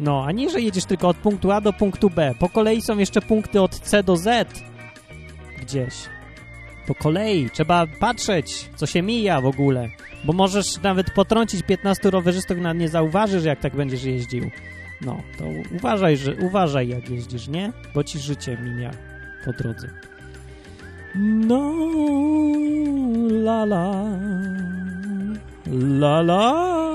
No, 0.00 0.24
a 0.26 0.32
nie, 0.32 0.50
że 0.50 0.60
jedziesz 0.60 0.84
tylko 0.84 1.08
od 1.08 1.16
punktu 1.16 1.50
A 1.50 1.60
do 1.60 1.72
punktu 1.72 2.10
B. 2.10 2.34
Po 2.38 2.48
kolei 2.48 2.82
są 2.82 2.98
jeszcze 2.98 3.20
punkty 3.20 3.60
od 3.60 3.80
C 3.80 4.02
do 4.02 4.16
Z. 4.16 4.48
Gdzieś. 5.62 5.94
Po 6.86 6.94
kolei. 6.94 7.50
Trzeba 7.50 7.86
patrzeć, 8.00 8.70
co 8.76 8.86
się 8.86 9.02
mija 9.02 9.40
w 9.40 9.46
ogóle. 9.46 9.88
Bo 10.24 10.32
możesz 10.32 10.82
nawet 10.82 11.10
potrącić 11.10 11.62
15 11.62 12.10
rowerzystów, 12.10 12.58
nawet 12.58 12.80
nie 12.80 12.88
zauważysz, 12.88 13.44
jak 13.44 13.60
tak 13.60 13.76
będziesz 13.76 14.04
jeździł. 14.04 14.50
No, 15.00 15.22
to 15.38 15.44
uważaj, 15.76 16.16
że 16.16 16.36
uważaj, 16.36 16.88
jak 16.88 17.10
jeździsz, 17.10 17.48
nie? 17.48 17.72
Bo 17.94 18.04
ci 18.04 18.18
życie 18.18 18.58
minia 18.62 19.17
po 19.44 19.52
drodze. 19.52 19.88
No, 21.14 21.74
la 23.30 23.64
la, 23.64 24.04
la 26.00 26.20
la. 26.20 26.94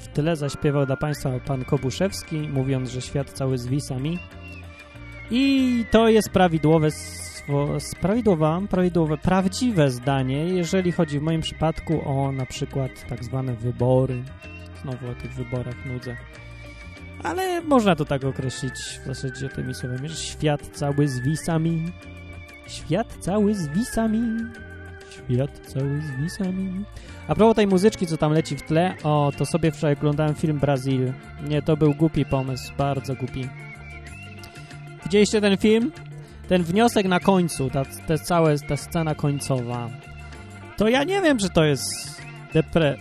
W 0.00 0.08
tyle 0.08 0.36
zaśpiewał 0.36 0.86
dla 0.86 0.96
Państwa 0.96 1.30
pan 1.46 1.64
Kobuszewski, 1.64 2.36
mówiąc, 2.36 2.90
że 2.90 3.00
świat 3.00 3.30
cały 3.30 3.58
z 3.58 3.66
wisami. 3.66 4.18
I 5.30 5.84
to 5.90 6.08
jest 6.08 6.30
prawidłowe, 6.30 6.88
prawidłowe, 8.00 8.66
prawidłowe, 8.70 9.18
prawdziwe 9.18 9.90
zdanie, 9.90 10.44
jeżeli 10.44 10.92
chodzi 10.92 11.18
w 11.18 11.22
moim 11.22 11.40
przypadku 11.40 12.02
o 12.04 12.32
na 12.32 12.46
przykład 12.46 12.90
tak 13.08 13.24
zwane 13.24 13.54
wybory. 13.54 14.22
Znowu 14.82 15.10
o 15.10 15.14
tych 15.14 15.34
wyborach 15.34 15.86
nudzę. 15.86 16.16
Ale 17.22 17.60
można 17.60 17.96
to 17.96 18.04
tak 18.04 18.24
określić 18.24 18.74
w 18.74 19.06
zasadzie 19.06 19.48
tymi 19.48 19.74
słowami, 19.74 20.08
że 20.08 20.16
świat 20.16 20.60
cały 20.72 21.08
z 21.08 21.20
wisami. 21.20 21.92
Świat 22.68 23.16
cały 23.20 23.54
z 23.54 23.68
wisami. 23.68 24.20
Świat 25.10 25.50
cały 25.66 26.02
z 26.02 26.22
wisami. 26.22 26.84
A 27.28 27.34
propos 27.34 27.56
tej 27.56 27.66
muzyczki, 27.66 28.06
co 28.06 28.16
tam 28.16 28.32
leci 28.32 28.56
w 28.56 28.62
tle, 28.62 28.94
o, 29.02 29.32
to 29.38 29.46
sobie 29.46 29.72
wczoraj 29.72 29.96
oglądałem 29.96 30.34
film 30.34 30.58
Brazil. 30.58 31.12
Nie, 31.48 31.62
to 31.62 31.76
był 31.76 31.94
głupi 31.94 32.24
pomysł, 32.24 32.72
bardzo 32.78 33.14
głupi. 33.14 33.48
Widzieliście 35.04 35.40
ten 35.40 35.56
film? 35.56 35.92
Ten 36.48 36.62
wniosek 36.62 37.06
na 37.06 37.20
końcu, 37.20 37.70
ta, 37.70 37.84
ta 37.84 38.18
cała 38.18 38.50
ta 38.68 38.76
scena 38.76 39.14
końcowa. 39.14 39.90
To 40.76 40.88
ja 40.88 41.04
nie 41.04 41.22
wiem, 41.22 41.38
czy 41.38 41.50
to 41.50 41.64
jest 41.64 41.82
depre... 42.52 42.96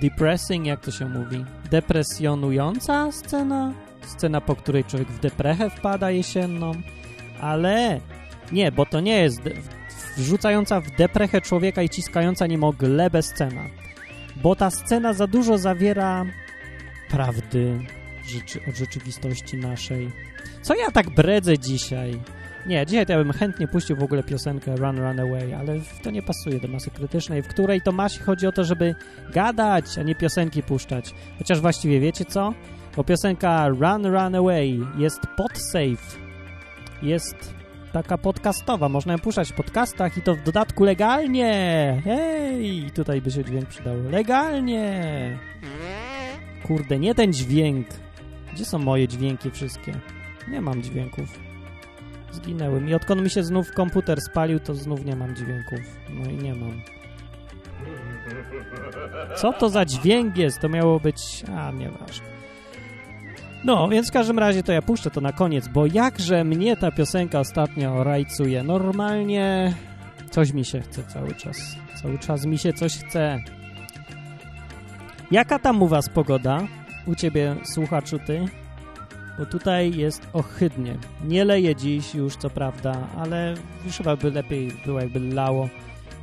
depressing, 0.00 0.66
jak 0.66 0.80
to 0.80 0.90
się 0.90 1.08
mówi 1.08 1.44
depresjonująca 1.70 3.12
scena, 3.12 3.72
scena, 4.02 4.40
po 4.40 4.56
której 4.56 4.84
człowiek 4.84 5.08
w 5.08 5.20
deprechę 5.20 5.70
wpada 5.70 6.10
jesienną, 6.10 6.72
ale 7.40 8.00
nie, 8.52 8.72
bo 8.72 8.86
to 8.86 9.00
nie 9.00 9.20
jest 9.20 9.40
wrzucająca 10.16 10.80
w 10.80 10.90
deprechę 10.90 11.40
człowieka 11.40 11.82
i 11.82 11.88
ciskająca 11.88 12.46
niemo 12.46 12.72
glebę 12.72 13.22
scena, 13.22 13.64
bo 14.36 14.56
ta 14.56 14.70
scena 14.70 15.12
za 15.12 15.26
dużo 15.26 15.58
zawiera 15.58 16.24
prawdy 17.10 17.80
rzeczy, 18.26 18.60
o 18.68 18.76
rzeczywistości 18.76 19.56
naszej. 19.56 20.10
Co 20.62 20.74
ja 20.74 20.90
tak 20.90 21.10
bredzę 21.10 21.58
dzisiaj? 21.58 22.20
Nie, 22.68 22.86
dzisiaj 22.86 23.06
to 23.06 23.12
ja 23.12 23.18
bym 23.18 23.32
chętnie 23.32 23.68
puścił 23.68 23.96
w 23.96 24.02
ogóle 24.02 24.22
piosenkę 24.22 24.76
Run, 24.76 24.98
Run 24.98 25.20
Away, 25.20 25.54
ale 25.54 25.80
to 26.02 26.10
nie 26.10 26.22
pasuje 26.22 26.60
do 26.60 26.68
masy 26.68 26.90
krytycznej, 26.90 27.42
w 27.42 27.48
której 27.48 27.80
to 27.82 27.92
masie 27.92 28.20
chodzi 28.20 28.46
o 28.46 28.52
to, 28.52 28.64
żeby 28.64 28.94
gadać, 29.32 29.98
a 29.98 30.02
nie 30.02 30.14
piosenki 30.14 30.62
puszczać. 30.62 31.14
Chociaż 31.38 31.60
właściwie 31.60 32.00
wiecie 32.00 32.24
co? 32.24 32.54
Bo 32.96 33.04
piosenka 33.04 33.68
Run, 33.68 34.06
Run 34.06 34.34
Away 34.34 34.80
jest 34.98 35.20
pod 35.36 35.58
safe. 35.58 36.18
Jest 37.02 37.54
taka 37.92 38.18
podcastowa, 38.18 38.88
można 38.88 39.12
ją 39.12 39.18
puszczać 39.18 39.52
w 39.52 39.54
podcastach 39.54 40.18
i 40.18 40.22
to 40.22 40.34
w 40.34 40.42
dodatku 40.42 40.84
legalnie. 40.84 42.02
Hej, 42.04 42.90
tutaj 42.94 43.22
by 43.22 43.30
się 43.30 43.44
dźwięk 43.44 43.68
przydał. 43.68 43.96
Legalnie. 44.10 45.38
Kurde, 46.66 46.98
nie 46.98 47.14
ten 47.14 47.32
dźwięk. 47.32 47.86
Gdzie 48.52 48.64
są 48.64 48.78
moje 48.78 49.08
dźwięki 49.08 49.50
wszystkie? 49.50 49.92
Nie 50.48 50.60
mam 50.60 50.82
dźwięków 50.82 51.47
zginęły. 52.32 52.90
I 52.90 52.94
odkąd 52.94 53.22
mi 53.22 53.30
się 53.30 53.42
znów 53.42 53.72
komputer 53.72 54.20
spalił, 54.20 54.60
to 54.60 54.74
znów 54.74 55.04
nie 55.04 55.16
mam 55.16 55.36
dźwięków. 55.36 55.80
No 56.10 56.30
i 56.30 56.36
nie 56.36 56.54
mam. 56.54 56.82
Co 59.36 59.52
to 59.52 59.68
za 59.68 59.84
dźwięk 59.84 60.36
jest? 60.36 60.60
To 60.60 60.68
miało 60.68 61.00
być... 61.00 61.44
A, 61.56 61.70
nieważne. 61.70 62.26
No, 63.64 63.88
więc 63.88 64.08
w 64.08 64.12
każdym 64.12 64.38
razie 64.38 64.62
to 64.62 64.72
ja 64.72 64.82
puszczę 64.82 65.10
to 65.10 65.20
na 65.20 65.32
koniec, 65.32 65.68
bo 65.68 65.86
jakże 65.86 66.44
mnie 66.44 66.76
ta 66.76 66.90
piosenka 66.90 67.40
ostatnio 67.40 68.04
rajcuje. 68.04 68.62
Normalnie 68.62 69.74
coś 70.30 70.52
mi 70.52 70.64
się 70.64 70.80
chce 70.80 71.04
cały 71.04 71.34
czas. 71.34 71.76
Cały 72.02 72.18
czas 72.18 72.46
mi 72.46 72.58
się 72.58 72.72
coś 72.72 72.98
chce. 72.98 73.38
Jaka 75.30 75.58
tam 75.58 75.82
u 75.82 75.88
was 75.88 76.08
pogoda? 76.08 76.66
U 77.06 77.14
ciebie, 77.14 77.56
słuchaczu, 77.64 78.18
ty? 78.18 78.48
Bo 79.38 79.46
tutaj 79.46 79.96
jest 79.96 80.28
ohydnie. 80.32 80.96
Nie 81.24 81.44
leje 81.44 81.76
dziś 81.76 82.14
już, 82.14 82.36
co 82.36 82.50
prawda, 82.50 83.08
ale 83.16 83.54
już 83.84 83.96
chyba 83.96 84.16
by 84.16 84.30
lepiej 84.30 84.72
było, 84.86 85.00
jakby 85.00 85.20
lało. 85.20 85.68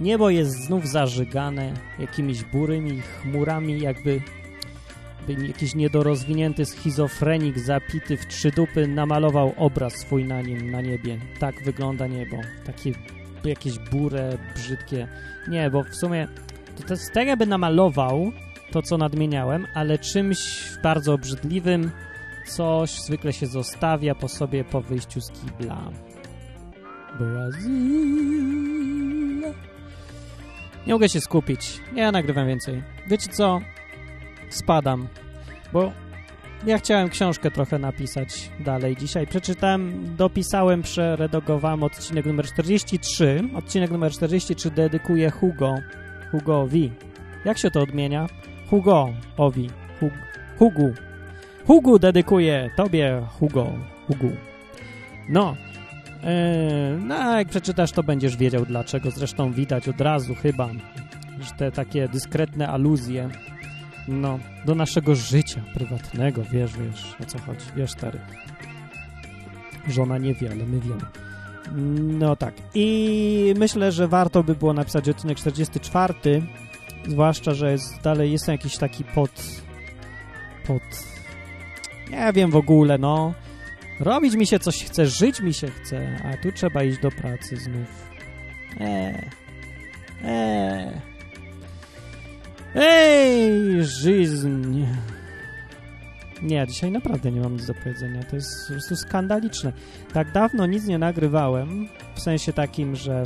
Niebo 0.02 0.30
jest 0.30 0.66
znów 0.66 0.88
zażygane 0.88 1.74
jakimiś 2.00 2.44
burymi 2.44 3.02
chmurami, 3.02 3.80
jakby 3.80 4.22
by 5.28 5.48
jakiś 5.48 5.76
niedorozwinięty 5.76 6.66
schizofrenik 6.66 7.60
zapity 7.60 8.18
w 8.18 8.28
trzy 8.28 8.52
dupy 8.52 8.88
namalował 8.88 9.54
obraz 9.58 9.94
swój 9.94 10.26
na 10.26 10.42
nim, 10.42 10.72
na 10.72 10.82
niebie. 10.82 11.18
Tak 11.40 11.64
wygląda 11.64 12.08
niebo. 12.08 12.38
Takie 12.66 12.92
jakieś 13.44 13.80
burę, 13.80 14.38
brzydkie. 14.56 15.08
Nie, 15.48 15.70
bo 15.70 15.84
w 15.84 15.96
sumie 15.96 16.28
to, 16.78 16.84
to 16.84 16.94
jest 16.94 17.14
tak, 17.14 17.28
jakby 17.28 17.46
namalował 17.46 18.32
to, 18.72 18.82
co 18.82 18.98
nadmieniałem, 18.98 19.68
ale 19.74 20.00
czymś 20.00 20.38
bardzo 20.84 21.14
obrzydliwym, 21.14 21.92
coś 22.48 22.92
zwykle 22.92 23.34
się 23.34 23.48
zostawia 23.48 24.16
po 24.16 24.28
sobie 24.28 24.64
po 24.64 24.82
wyjściu 24.82 25.22
z 25.22 25.32
kibla. 25.32 25.92
Brazil. 27.20 28.56
Nie 30.88 30.94
mogę 30.94 31.10
się 31.10 31.22
skupić. 31.22 31.82
Ja 31.96 32.12
nagrywam 32.12 32.48
więcej. 32.48 32.84
Wiecie 33.08 33.32
co? 33.32 33.60
Spadam, 34.50 35.08
bo 35.74 35.92
ja 36.66 36.78
chciałem 36.78 37.10
książkę 37.10 37.52
trochę 37.52 37.80
napisać 37.80 38.50
dalej 38.60 38.98
dzisiaj. 38.98 39.28
Przeczytałem, 39.28 40.16
dopisałem, 40.16 40.82
przeredagowałem 40.82 41.84
odcinek 41.84 42.26
numer 42.26 42.46
43. 42.46 43.42
Odcinek 43.56 43.92
numer 43.92 44.12
43 44.12 44.72
dedykuję 44.72 45.32
Hugo. 45.32 45.76
Hugowi. 46.32 46.92
Jak 47.46 47.58
się 47.58 47.72
to 47.72 47.82
odmienia? 47.82 48.28
Hugo. 48.70 49.10
Owi. 49.38 49.70
Hug, 50.00 50.14
Hugu. 50.60 50.94
Hugu 51.68 52.00
dedykuję 52.00 52.70
tobie, 52.76 53.22
Hugo. 53.40 53.72
Hugu. 54.08 54.32
No. 55.30 55.56
Yy, 56.24 57.00
no, 57.06 57.38
jak 57.38 57.48
przeczytasz, 57.48 57.92
to 57.92 58.04
będziesz 58.04 58.38
wiedział 58.38 58.66
dlaczego. 58.66 59.12
Zresztą 59.12 59.52
widać 59.52 59.90
od 59.90 60.02
razu 60.02 60.36
chyba, 60.36 60.70
że 61.40 61.52
te 61.58 61.72
takie 61.72 62.08
dyskretne 62.08 62.68
aluzje 62.68 63.30
no, 64.08 64.40
do 64.66 64.76
naszego 64.76 65.16
życia 65.16 65.62
prywatnego, 65.74 66.42
wiesz, 66.52 66.72
wiesz, 66.78 67.16
o 67.24 67.26
co 67.26 67.40
chodzi. 67.40 67.66
Wiesz, 67.76 67.92
stary. 67.92 68.20
Żona 69.88 70.18
nie 70.18 70.34
wie, 70.34 70.52
ale 70.52 70.66
my 70.66 70.80
wiemy. 70.80 71.02
No 72.20 72.36
tak. 72.36 72.54
I 72.76 73.54
myślę, 73.58 73.92
że 73.92 74.08
warto 74.08 74.44
by 74.44 74.56
było 74.56 74.74
napisać 74.74 75.10
odcinek 75.10 75.38
44, 75.38 76.14
zwłaszcza, 77.08 77.54
że 77.54 77.72
jest, 77.72 78.02
dalej 78.04 78.32
jest 78.32 78.48
jakiś 78.48 78.78
taki 78.78 79.04
pod 79.04 79.32
pod 80.68 81.15
nie 82.12 82.34
wiem 82.34 82.52
w 82.52 82.56
ogóle, 82.56 82.98
no. 82.98 83.34
Robić 84.00 84.36
mi 84.36 84.48
się 84.48 84.60
coś 84.60 84.84
chce, 84.84 85.08
żyć 85.08 85.42
mi 85.42 85.54
się 85.54 85.68
chce, 85.68 86.18
a 86.24 86.44
tu 86.44 86.52
trzeba 86.52 86.84
iść 86.84 87.02
do 87.02 87.12
pracy 87.12 87.58
znów. 87.58 88.10
Eee. 88.80 89.30
Eee. 90.26 90.92
Ej, 92.76 93.84
żyźń. 93.84 94.86
Nie, 96.42 96.68
dzisiaj 96.68 96.92
naprawdę 96.92 97.32
nie 97.32 97.42
mam 97.42 97.54
nic 97.54 97.66
do 97.66 97.74
powiedzenia. 97.74 98.24
To 98.24 98.36
jest 98.36 98.68
po 98.68 98.74
prostu 98.74 98.96
skandaliczne. 98.96 99.74
Tak 100.14 100.32
dawno 100.32 100.66
nic 100.66 100.86
nie 100.86 100.98
nagrywałem, 100.98 101.88
w 102.16 102.22
sensie 102.22 102.54
takim, 102.54 102.96
że 102.96 103.24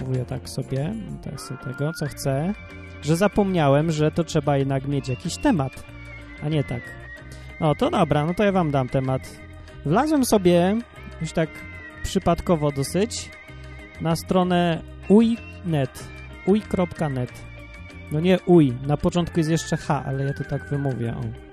mówię 0.00 0.24
tak 0.24 0.48
sobie, 0.48 0.94
tak 1.22 1.40
sobie 1.40 1.60
tego, 1.64 1.92
co 1.92 2.06
chcę, 2.06 2.54
że 3.02 3.16
zapomniałem, 3.16 3.90
że 3.92 4.10
to 4.10 4.24
trzeba 4.24 4.56
jednak 4.56 4.88
mieć 4.88 5.08
jakiś 5.08 5.36
temat, 5.36 5.84
a 6.42 6.48
nie 6.48 6.64
tak. 6.64 6.99
No 7.60 7.74
to 7.74 7.90
dobra, 7.90 8.26
no 8.26 8.34
to 8.34 8.44
ja 8.44 8.52
wam 8.52 8.70
dam 8.70 8.88
temat. 8.88 9.22
Wlazłem 9.84 10.24
sobie, 10.24 10.76
już 11.20 11.32
tak 11.32 11.48
przypadkowo 12.02 12.72
dosyć, 12.72 13.30
na 14.00 14.16
stronę 14.16 14.82
uj.net, 15.08 16.04
uj.net. 16.46 17.32
No 18.12 18.20
nie 18.20 18.38
uj, 18.46 18.72
na 18.86 18.96
początku 18.96 19.40
jest 19.40 19.50
jeszcze 19.50 19.76
h, 19.76 20.02
ale 20.06 20.24
ja 20.24 20.34
to 20.34 20.44
tak 20.44 20.68
wymówię, 20.68 21.14
o. 21.16 21.50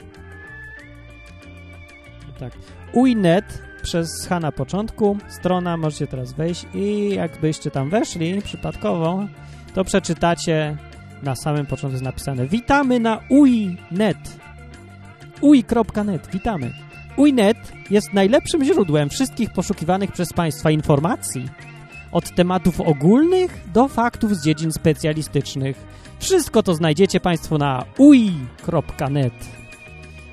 Tak. 2.39 2.53
Uj.net 2.93 3.61
przez 3.81 4.27
H 4.29 4.39
na 4.39 4.51
początku, 4.51 5.17
strona, 5.27 5.77
możecie 5.77 6.07
teraz 6.07 6.33
wejść 6.33 6.65
i 6.73 7.09
jakbyście 7.15 7.71
tam 7.71 7.89
weszli 7.89 8.41
przypadkowo, 8.41 9.27
to 9.73 9.83
przeczytacie 9.83 10.77
na 11.23 11.35
samym 11.35 11.65
początku 11.65 11.91
jest 11.91 12.03
napisane 12.03 12.47
Witamy 12.47 12.99
na 12.99 13.19
uj.net 13.29 14.46
uj.net, 15.41 16.27
witamy. 16.33 16.73
Uj.net 17.17 17.57
jest 17.89 18.13
najlepszym 18.13 18.63
źródłem 18.63 19.09
wszystkich 19.09 19.53
poszukiwanych 19.53 20.11
przez 20.11 20.33
Państwa 20.33 20.71
informacji. 20.71 21.49
Od 22.11 22.35
tematów 22.35 22.81
ogólnych 22.81 23.59
do 23.73 23.87
faktów 23.87 24.35
z 24.35 24.45
dziedzin 24.45 24.71
specjalistycznych. 24.71 25.85
Wszystko 26.19 26.63
to 26.63 26.73
znajdziecie 26.73 27.19
Państwo 27.19 27.57
na 27.57 27.85
uj.net. 27.97 29.33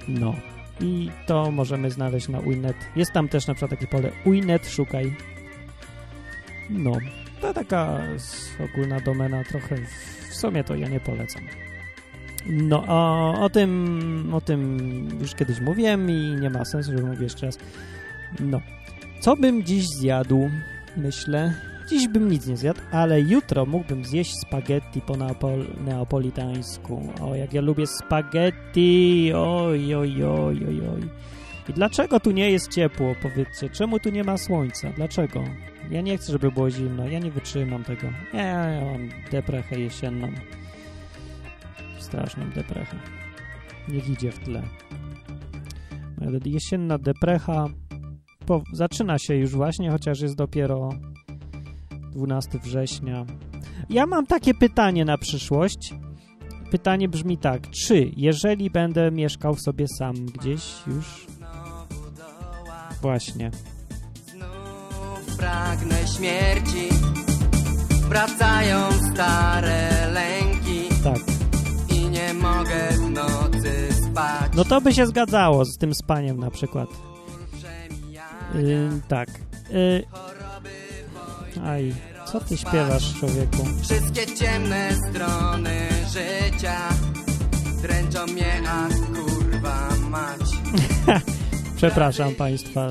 No. 0.08 0.34
I 0.80 1.11
to 1.26 1.50
możemy 1.50 1.90
znaleźć 1.90 2.28
na 2.28 2.40
Uinet. 2.40 2.76
Jest 2.96 3.12
tam 3.12 3.28
też 3.28 3.46
na 3.46 3.54
przykład 3.54 3.70
takie 3.70 3.87
pole 3.87 4.12
Uinet, 4.25 4.68
szukaj. 4.68 5.16
No, 6.70 6.92
to 7.40 7.54
taka 7.54 8.00
ogólna 8.64 9.00
domena 9.00 9.44
trochę, 9.44 9.76
w 10.30 10.34
sumie 10.34 10.64
to 10.64 10.76
ja 10.76 10.88
nie 10.88 11.00
polecam. 11.00 11.42
No, 12.46 12.84
o, 12.88 13.34
o 13.40 13.50
tym, 13.50 14.30
o 14.32 14.40
tym 14.40 14.78
już 15.20 15.34
kiedyś 15.34 15.60
mówiłem 15.60 16.10
i 16.10 16.36
nie 16.40 16.50
ma 16.50 16.64
sensu, 16.64 16.92
że 16.98 17.04
mówię 17.04 17.22
jeszcze 17.22 17.46
raz. 17.46 17.58
No, 18.40 18.60
co 19.20 19.36
bym 19.36 19.62
dziś 19.62 19.88
zjadł? 19.88 20.50
Myślę, 20.96 21.54
dziś 21.88 22.08
bym 22.08 22.30
nic 22.30 22.46
nie 22.46 22.56
zjadł, 22.56 22.80
ale 22.92 23.20
jutro 23.20 23.66
mógłbym 23.66 24.04
zjeść 24.04 24.34
spaghetti 24.40 25.00
po 25.00 25.16
neapol 25.16 25.64
neapolitańsku. 25.84 27.12
O, 27.20 27.34
jak 27.34 27.52
ja 27.52 27.60
lubię 27.60 27.86
spaghetti! 27.86 29.32
Oj, 29.34 29.94
oj, 29.94 30.24
oj, 30.24 30.64
oj, 30.68 30.80
oj. 30.94 31.08
I 31.68 31.72
dlaczego 31.72 32.20
tu 32.20 32.30
nie 32.30 32.50
jest 32.50 32.68
ciepło, 32.74 33.14
powiedzcie? 33.22 33.70
Czemu 33.70 33.98
tu 33.98 34.10
nie 34.10 34.24
ma 34.24 34.38
słońca? 34.38 34.92
Dlaczego? 34.96 35.44
Ja 35.90 36.00
nie 36.00 36.18
chcę, 36.18 36.32
żeby 36.32 36.52
było 36.52 36.70
zimno. 36.70 37.08
Ja 37.08 37.18
nie 37.18 37.30
wytrzymam 37.30 37.84
tego. 37.84 38.06
Ja, 38.32 38.68
ja 38.70 38.84
mam 38.84 39.08
deprechę 39.30 39.80
jesienną. 39.80 40.28
Straszną 42.14 42.50
deprechę. 42.50 42.97
Niech 43.88 44.09
idzie 44.09 44.33
w 44.33 44.38
tle. 44.38 44.62
Jesienna 46.44 46.99
deprecha 46.99 47.66
po, 48.47 48.62
zaczyna 48.73 49.18
się 49.18 49.35
już 49.35 49.50
właśnie, 49.50 49.90
chociaż 49.90 50.21
jest 50.21 50.35
dopiero 50.35 50.90
12 52.12 52.59
września. 52.59 53.25
Ja 53.90 54.06
mam 54.06 54.26
takie 54.26 54.54
pytanie 54.54 55.04
na 55.04 55.18
przyszłość. 55.18 55.94
Pytanie 56.71 57.09
brzmi 57.09 57.38
tak, 57.38 57.71
czy 57.71 58.11
jeżeli 58.16 58.71
będę 58.71 59.11
mieszkał 59.11 59.54
sobie 59.54 59.87
sam 59.99 60.14
gdzieś 60.14 60.87
już... 60.87 61.26
Właśnie. 63.02 63.50
Znów 64.26 65.37
pragnę 65.38 65.97
śmierci, 66.16 66.88
wracają 68.09 68.92
stare 68.92 70.11
lęki 70.12 70.88
Tak. 71.04 71.33
Mogę 72.64 72.88
w 72.88 73.11
nocy 73.11 73.88
spać. 73.92 74.52
No 74.54 74.64
to 74.64 74.80
by 74.80 74.94
się 74.94 75.06
zgadzało 75.06 75.64
z 75.64 75.78
tym 75.78 75.94
spaniem 75.94 76.40
na 76.40 76.50
przykład. 76.50 76.88
Yy, 78.55 79.00
tak. 79.09 79.29
Yy. 79.70 80.05
Aj, 81.64 81.94
co 82.27 82.40
ty 82.40 82.57
śpiewasz, 82.57 83.14
człowieku? 83.18 83.66
Wszystkie 83.83 84.27
ciemne 84.27 84.90
strony 85.11 85.88
życia 86.12 86.79
dręczą 87.83 88.27
mnie, 88.27 88.62
a 88.68 88.88
kurwa 89.14 89.88
mać. 90.11 90.40
Przepraszam 91.77 92.35
państwa. 92.35 92.88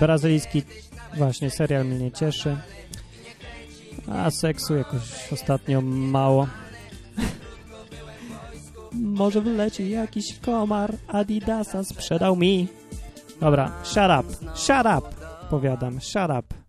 Brazylijski 0.00 0.62
właśnie 1.16 1.50
serial 1.50 1.84
mnie 1.84 1.98
nie 1.98 2.12
cieszy. 2.12 2.56
A 4.12 4.30
seksu 4.30 4.76
jakoś 4.76 5.32
ostatnio 5.32 5.80
mało. 5.80 6.46
Może 9.02 9.40
wyleci 9.40 9.90
jakiś 9.90 10.38
komar 10.38 10.94
Adidasa 11.08 11.84
sprzedał 11.84 12.36
mi. 12.36 12.68
Dobra, 13.40 13.72
shut 13.84 13.96
up, 14.20 14.54
shut 14.54 14.86
up, 14.98 15.08
powiadam, 15.50 16.00
shut 16.00 16.30
up. 16.38 16.66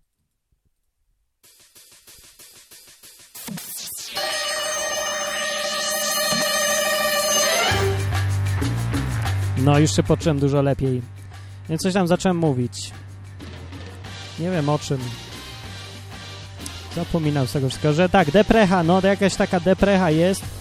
No, 9.58 9.78
już 9.78 9.96
się 9.96 10.02
poczułem 10.02 10.38
dużo 10.38 10.62
lepiej. 10.62 11.02
Więc 11.68 11.82
coś 11.82 11.94
tam 11.94 12.06
zacząłem 12.06 12.36
mówić. 12.36 12.90
Nie 14.38 14.50
wiem 14.50 14.68
o 14.68 14.78
czym. 14.78 14.98
Zapominam 16.96 17.46
z 17.46 17.52
tego 17.52 17.68
wszystkiego, 17.68 17.94
że 17.94 18.08
tak, 18.08 18.30
deprecha, 18.30 18.82
no 18.82 19.00
jakaś 19.02 19.34
taka 19.34 19.60
deprecha 19.60 20.10
jest. 20.10 20.57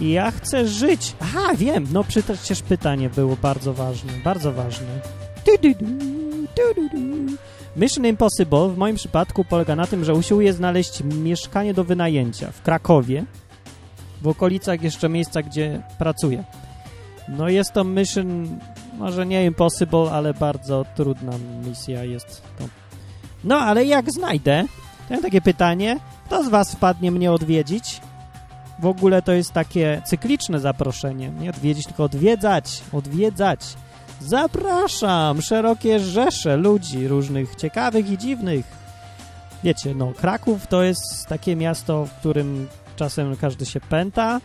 Ja 0.00 0.30
chcę 0.30 0.68
żyć. 0.68 1.14
Aha, 1.20 1.54
wiem, 1.56 1.86
no 1.92 2.04
przecież 2.04 2.62
pytanie 2.62 3.10
było 3.10 3.36
bardzo 3.42 3.74
ważne, 3.74 4.12
bardzo 4.24 4.52
ważne. 4.52 4.86
Mission 7.76 8.06
Impossible 8.06 8.68
w 8.68 8.76
moim 8.78 8.96
przypadku 8.96 9.44
polega 9.44 9.76
na 9.76 9.86
tym, 9.86 10.04
że 10.04 10.14
usiłuję 10.14 10.52
znaleźć 10.52 11.02
mieszkanie 11.02 11.74
do 11.74 11.84
wynajęcia 11.84 12.50
w 12.50 12.62
Krakowie, 12.62 13.24
w 14.22 14.28
okolicach 14.28 14.82
jeszcze 14.82 15.08
miejsca, 15.08 15.42
gdzie 15.42 15.82
pracuję. 15.98 16.44
No 17.28 17.48
jest 17.48 17.72
to 17.72 17.84
mission, 17.84 18.58
może 18.98 19.26
nie 19.26 19.44
impossible, 19.44 20.10
ale 20.12 20.34
bardzo 20.34 20.84
trudna 20.96 21.32
misja 21.66 22.04
jest 22.04 22.42
to. 22.58 22.64
No, 23.44 23.56
ale 23.56 23.84
jak 23.84 24.12
znajdę, 24.12 24.64
to 25.08 25.14
mam 25.14 25.22
takie 25.22 25.40
pytanie, 25.40 26.00
kto 26.26 26.44
z 26.44 26.48
was 26.48 26.72
wpadnie 26.72 27.10
mnie 27.10 27.32
odwiedzić? 27.32 28.00
W 28.78 28.86
ogóle 28.86 29.22
to 29.22 29.32
jest 29.32 29.52
takie 29.52 30.02
cykliczne 30.04 30.60
zaproszenie. 30.60 31.30
Nie 31.30 31.50
odwiedzić, 31.50 31.86
tylko 31.86 32.04
odwiedzać, 32.04 32.82
odwiedzać. 32.92 33.60
Zapraszam 34.20 35.42
szerokie 35.42 36.00
rzesze 36.00 36.56
ludzi 36.56 37.08
różnych 37.08 37.54
ciekawych 37.54 38.10
i 38.10 38.18
dziwnych. 38.18 38.66
Wiecie, 39.64 39.94
no 39.94 40.12
Kraków 40.12 40.66
to 40.66 40.82
jest 40.82 41.26
takie 41.28 41.56
miasto, 41.56 42.06
w 42.06 42.12
którym 42.12 42.68
czasem 42.96 43.36
każdy 43.36 43.66
się 43.66 43.80
pęta, 43.80 44.40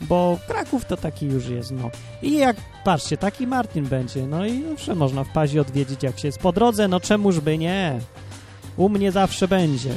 bo 0.00 0.38
Kraków 0.46 0.84
to 0.84 0.96
taki 0.96 1.26
już 1.26 1.46
jest, 1.46 1.70
no. 1.70 1.90
I 2.22 2.36
jak, 2.36 2.56
patrzcie, 2.84 3.16
taki 3.16 3.46
Martin 3.46 3.86
będzie, 3.86 4.26
no 4.26 4.46
i 4.46 4.62
zawsze 4.68 4.94
można 4.94 5.24
wpaść 5.24 5.54
i 5.54 5.60
odwiedzić, 5.60 6.02
jak 6.02 6.18
się 6.18 6.28
jest 6.28 6.38
po 6.38 6.52
drodze, 6.52 6.88
no 6.88 7.00
czemuż 7.00 7.40
by 7.40 7.58
nie. 7.58 8.00
U 8.76 8.88
mnie 8.88 9.12
zawsze 9.12 9.48
będzie. 9.48 9.94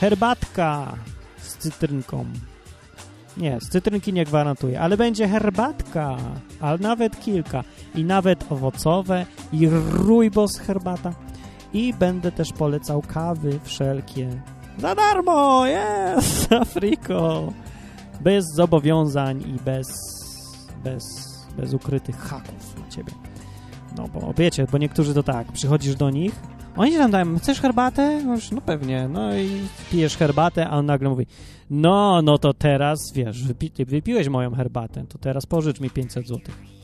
Herbatka 0.00 0.94
z 1.42 1.56
cytrynką. 1.56 2.24
Nie, 3.38 3.60
z 3.60 3.68
cytrynki 3.68 4.12
nie 4.12 4.24
gwarantuję, 4.24 4.80
ale 4.80 4.96
będzie 4.96 5.28
herbatka, 5.28 6.16
ale 6.60 6.78
nawet 6.78 7.20
kilka. 7.20 7.64
I 7.94 8.04
nawet 8.04 8.52
owocowe, 8.52 9.26
i 9.52 9.68
rujbos 9.92 10.58
herbata. 10.58 11.12
I 11.72 11.94
będę 11.94 12.32
też 12.32 12.52
polecał 12.52 13.02
kawy 13.02 13.60
wszelkie. 13.62 14.42
Za 14.78 14.94
darmo, 14.94 15.66
jest, 15.66 16.52
Afriko! 16.62 17.52
Bez 18.20 18.44
zobowiązań 18.54 19.40
i 19.40 19.64
bez, 19.64 19.86
bez, 20.84 21.04
bez 21.56 21.74
ukrytych 21.74 22.18
haków 22.18 22.80
na 22.80 22.88
ciebie. 22.88 23.12
No 23.96 24.08
bo 24.08 24.32
wiecie, 24.36 24.66
bo 24.72 24.78
niektórzy 24.78 25.14
to 25.14 25.22
tak, 25.22 25.52
przychodzisz 25.52 25.94
do 25.94 26.10
nich, 26.10 26.34
oni 26.78 26.92
ci 26.92 26.98
tam 26.98 27.10
dają, 27.10 27.38
chcesz 27.38 27.60
herbatę? 27.60 28.20
Mówisz, 28.24 28.50
no 28.50 28.60
pewnie, 28.60 29.08
no 29.08 29.36
i 29.36 29.50
pijesz 29.90 30.16
herbatę, 30.16 30.68
a 30.68 30.76
on 30.76 30.86
nagle 30.86 31.08
mówi, 31.08 31.26
no, 31.70 32.22
no 32.22 32.38
to 32.38 32.54
teraz, 32.54 32.98
wiesz, 33.14 33.44
wypi 33.44 33.84
wypiłeś 33.84 34.28
moją 34.28 34.54
herbatę, 34.54 35.04
to 35.08 35.18
teraz 35.18 35.46
pożycz 35.46 35.80
mi 35.80 35.90
500 35.90 36.28
zł. 36.28 36.40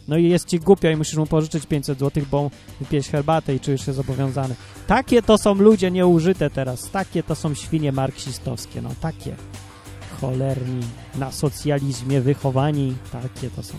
No 0.09 0.17
i 0.17 0.29
jest 0.29 0.49
ci 0.49 0.61
głupio 0.61 0.91
i 0.91 0.97
musisz 0.97 1.17
mu 1.17 1.27
pożyczyć 1.27 1.67
500 1.67 1.99
zł, 1.99 2.25
bo 2.31 2.51
wypijesz 2.81 3.09
herbatę 3.09 3.55
i 3.55 3.61
czujesz 3.61 3.87
się 3.87 3.93
zobowiązany. 3.93 4.55
Takie 4.87 5.23
to 5.23 5.39
są 5.39 5.55
ludzie 5.55 5.91
nieużyte 5.91 6.51
teraz, 6.51 6.91
takie 6.91 7.23
to 7.23 7.35
są 7.35 7.55
świnie 7.55 7.93
marksistowskie, 7.93 8.83
no 8.83 8.91
takie 9.01 9.35
cholerni, 10.21 10.81
na 11.15 11.33
socjalizmie 11.33 12.21
wychowani, 12.21 12.95
takie 13.13 13.51
to 13.51 13.63
są. 13.63 13.75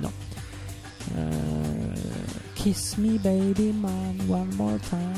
No. 0.00 0.08
Kiss 2.62 2.96
me 2.96 3.18
baby 3.18 3.72
man 3.72 4.16
one 4.28 4.56
more 4.56 4.78
time. 4.78 5.16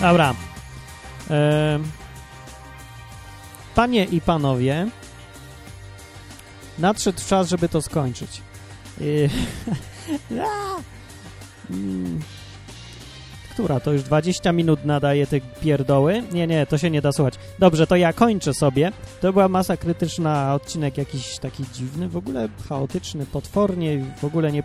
Dobra. 0.00 0.34
E, 1.30 1.78
panie 3.74 4.04
i 4.04 4.20
panowie, 4.20 4.88
nadszedł 6.78 7.20
czas, 7.28 7.48
żeby 7.48 7.68
to 7.68 7.82
skończyć. 7.82 8.42
Która? 13.52 13.80
To 13.80 13.92
już 13.92 14.02
20 14.02 14.52
minut 14.52 14.84
nadaje 14.84 15.26
te 15.26 15.40
pierdoły? 15.40 16.22
Nie, 16.32 16.46
nie, 16.46 16.66
to 16.66 16.78
się 16.78 16.90
nie 16.90 17.02
da 17.02 17.12
słuchać. 17.12 17.34
Dobrze, 17.58 17.86
to 17.86 17.96
ja 17.96 18.12
kończę 18.12 18.54
sobie. 18.54 18.92
To 19.20 19.32
była 19.32 19.48
masa 19.48 19.76
krytyczna, 19.76 20.54
odcinek 20.54 20.98
jakiś 20.98 21.38
taki 21.38 21.64
dziwny, 21.74 22.08
w 22.08 22.16
ogóle 22.16 22.48
chaotyczny, 22.68 23.26
potwornie, 23.26 24.04
w 24.16 24.24
ogóle 24.24 24.52
nie, 24.52 24.62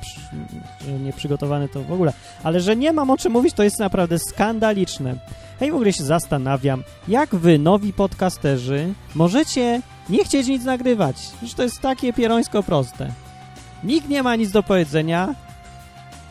nie 1.00 1.13
przygotowany 1.13 1.69
to 1.69 1.84
w 1.84 1.91
ogóle. 1.91 2.13
Ale 2.43 2.62
że 2.62 2.76
nie 2.76 2.93
mam 2.93 3.10
o 3.10 3.17
czym 3.17 3.32
mówić, 3.32 3.54
to 3.54 3.63
jest 3.63 3.80
naprawdę 3.80 4.19
skandaliczne. 4.19 5.15
Ja 5.62 5.71
w 5.71 5.76
ogóle 5.76 5.93
się 5.93 6.04
zastanawiam, 6.04 6.84
jak 7.08 7.36
wy, 7.36 7.60
nowi 7.60 7.93
podcasterzy, 7.93 8.93
możecie 9.15 9.82
nie 10.10 10.23
chcieć 10.23 10.47
nic 10.47 10.63
nagrywać. 10.63 11.17
Że 11.43 11.56
to 11.56 11.63
jest 11.63 11.82
takie 11.82 12.13
pierońsko 12.13 12.63
proste. 12.63 13.12
Nikt 13.84 14.10
nie 14.10 14.23
ma 14.23 14.36
nic 14.36 14.52
do 14.52 14.63
powiedzenia 14.63 15.36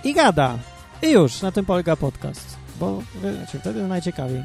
i 0.05 0.15
gada. 0.15 0.59
I 1.03 1.11
już, 1.11 1.43
na 1.43 1.53
tym 1.53 1.65
polega 1.65 1.97
podcast. 1.97 2.57
Bo 2.81 3.03
wiecie, 3.23 3.59
wtedy 3.59 3.83
najciekawiej. 3.83 4.43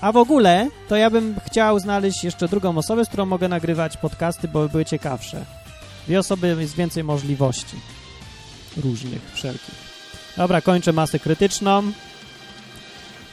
A 0.00 0.12
w 0.12 0.16
ogóle, 0.16 0.68
to 0.88 0.96
ja 0.96 1.10
bym 1.10 1.34
chciał 1.46 1.78
znaleźć 1.78 2.24
jeszcze 2.24 2.48
drugą 2.48 2.78
osobę, 2.78 3.04
z 3.04 3.08
którą 3.08 3.26
mogę 3.26 3.48
nagrywać 3.48 3.96
podcasty, 3.96 4.48
bo 4.48 4.60
by 4.60 4.68
były 4.68 4.84
ciekawsze. 4.84 5.44
Dwie 6.06 6.18
osoby 6.18 6.56
jest 6.60 6.76
więcej 6.76 7.04
możliwości. 7.04 7.76
Różnych, 8.76 9.32
wszelkich. 9.34 9.74
Dobra, 10.36 10.60
kończę 10.60 10.92
masę 10.92 11.18
krytyczną 11.18 11.82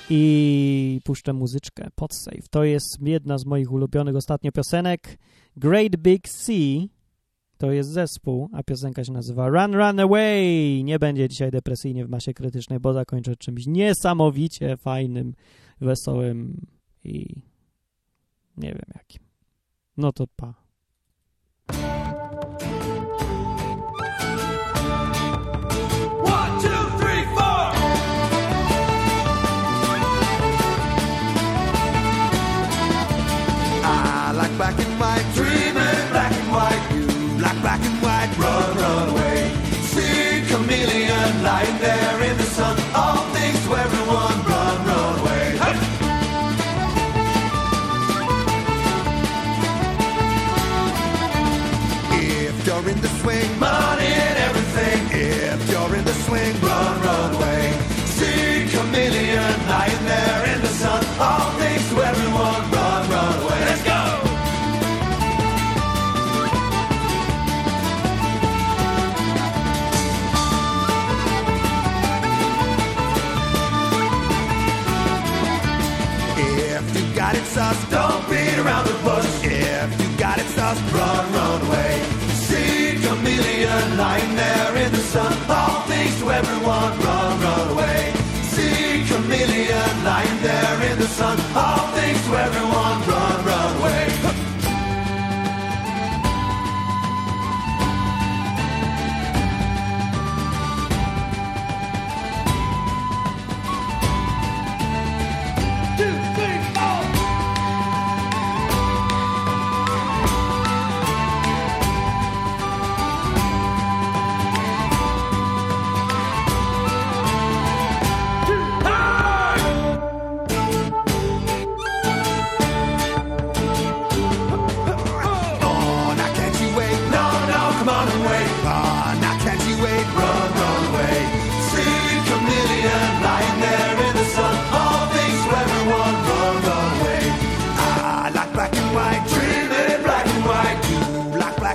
i 0.09 1.01
puszczę 1.03 1.33
muzyczkę. 1.33 1.87
Podsave. 1.95 2.47
To 2.49 2.63
jest 2.63 2.97
jedna 3.01 3.37
z 3.37 3.45
moich 3.45 3.71
ulubionych 3.71 4.15
ostatnio 4.15 4.51
piosenek. 4.51 5.17
Great 5.57 5.95
Big 5.95 6.29
Sea 6.29 6.87
to 7.63 7.71
jest 7.71 7.89
zespół, 7.89 8.49
a 8.53 8.63
piosenka 8.63 9.03
się 9.03 9.11
nazywa 9.11 9.49
Run, 9.49 9.73
Run 9.73 9.99
Away. 9.99 10.83
Nie 10.83 10.99
będzie 10.99 11.29
dzisiaj 11.29 11.51
depresyjnie 11.51 12.05
w 12.05 12.09
masie 12.09 12.33
krytycznej, 12.33 12.79
bo 12.79 12.93
zakończę 12.93 13.35
czymś 13.35 13.67
niesamowicie 13.67 14.77
fajnym, 14.77 15.33
wesołym 15.81 16.65
i 17.03 17.41
nie 18.57 18.69
wiem 18.69 18.85
jakim. 18.95 19.21
No 19.97 20.11
to 20.11 20.27
pa. 20.35 20.62
In 52.87 52.99
the 53.01 53.07
swing, 53.07 53.59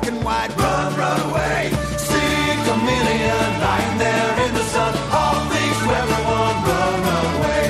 and 0.09 0.25
white, 0.25 0.53
run, 0.57 0.91
run 0.97 1.21
away. 1.29 1.61
See 2.09 2.45
chameleon 2.67 3.51
lying 3.65 3.95
there 4.05 4.33
in 4.45 4.53
the 4.59 4.65
sun. 4.75 4.93
All 5.19 5.39
things 5.53 5.79
to 5.83 5.89
everyone, 6.03 6.57
run, 6.69 7.01
away. 7.37 7.65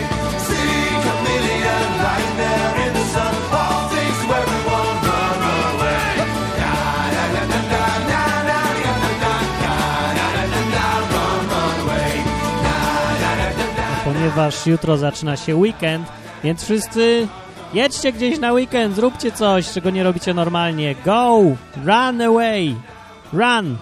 See 0.46 0.82
chameleon 1.04 1.88
lying 2.06 2.34
there 2.42 2.72
in 2.84 2.92
the 2.98 3.06
sun. 3.14 3.34
All 3.60 3.80
things 3.92 4.18
to 4.22 4.28
everyone, 4.42 4.96
run, 5.08 5.34
run 5.44 5.64
away. 5.74 6.14
Ponieważ 14.04 14.66
jutro 14.66 14.96
zaczyna 14.96 15.36
się 15.36 15.56
weekend, 15.56 16.08
więc 16.44 16.64
wszyscy 16.64 17.28
jedźcie 17.74 18.12
gdzieś 18.12 18.38
na 18.38 18.52
weekend, 18.52 18.96
zróbcie 18.96 19.32
coś, 19.32 19.72
czego 19.72 19.90
nie 19.90 20.02
robicie 20.02 20.34
normalnie. 20.34 20.94
Go! 21.04 21.40
Run 21.84 22.22
away! 22.22 22.74
Run! 23.32 23.76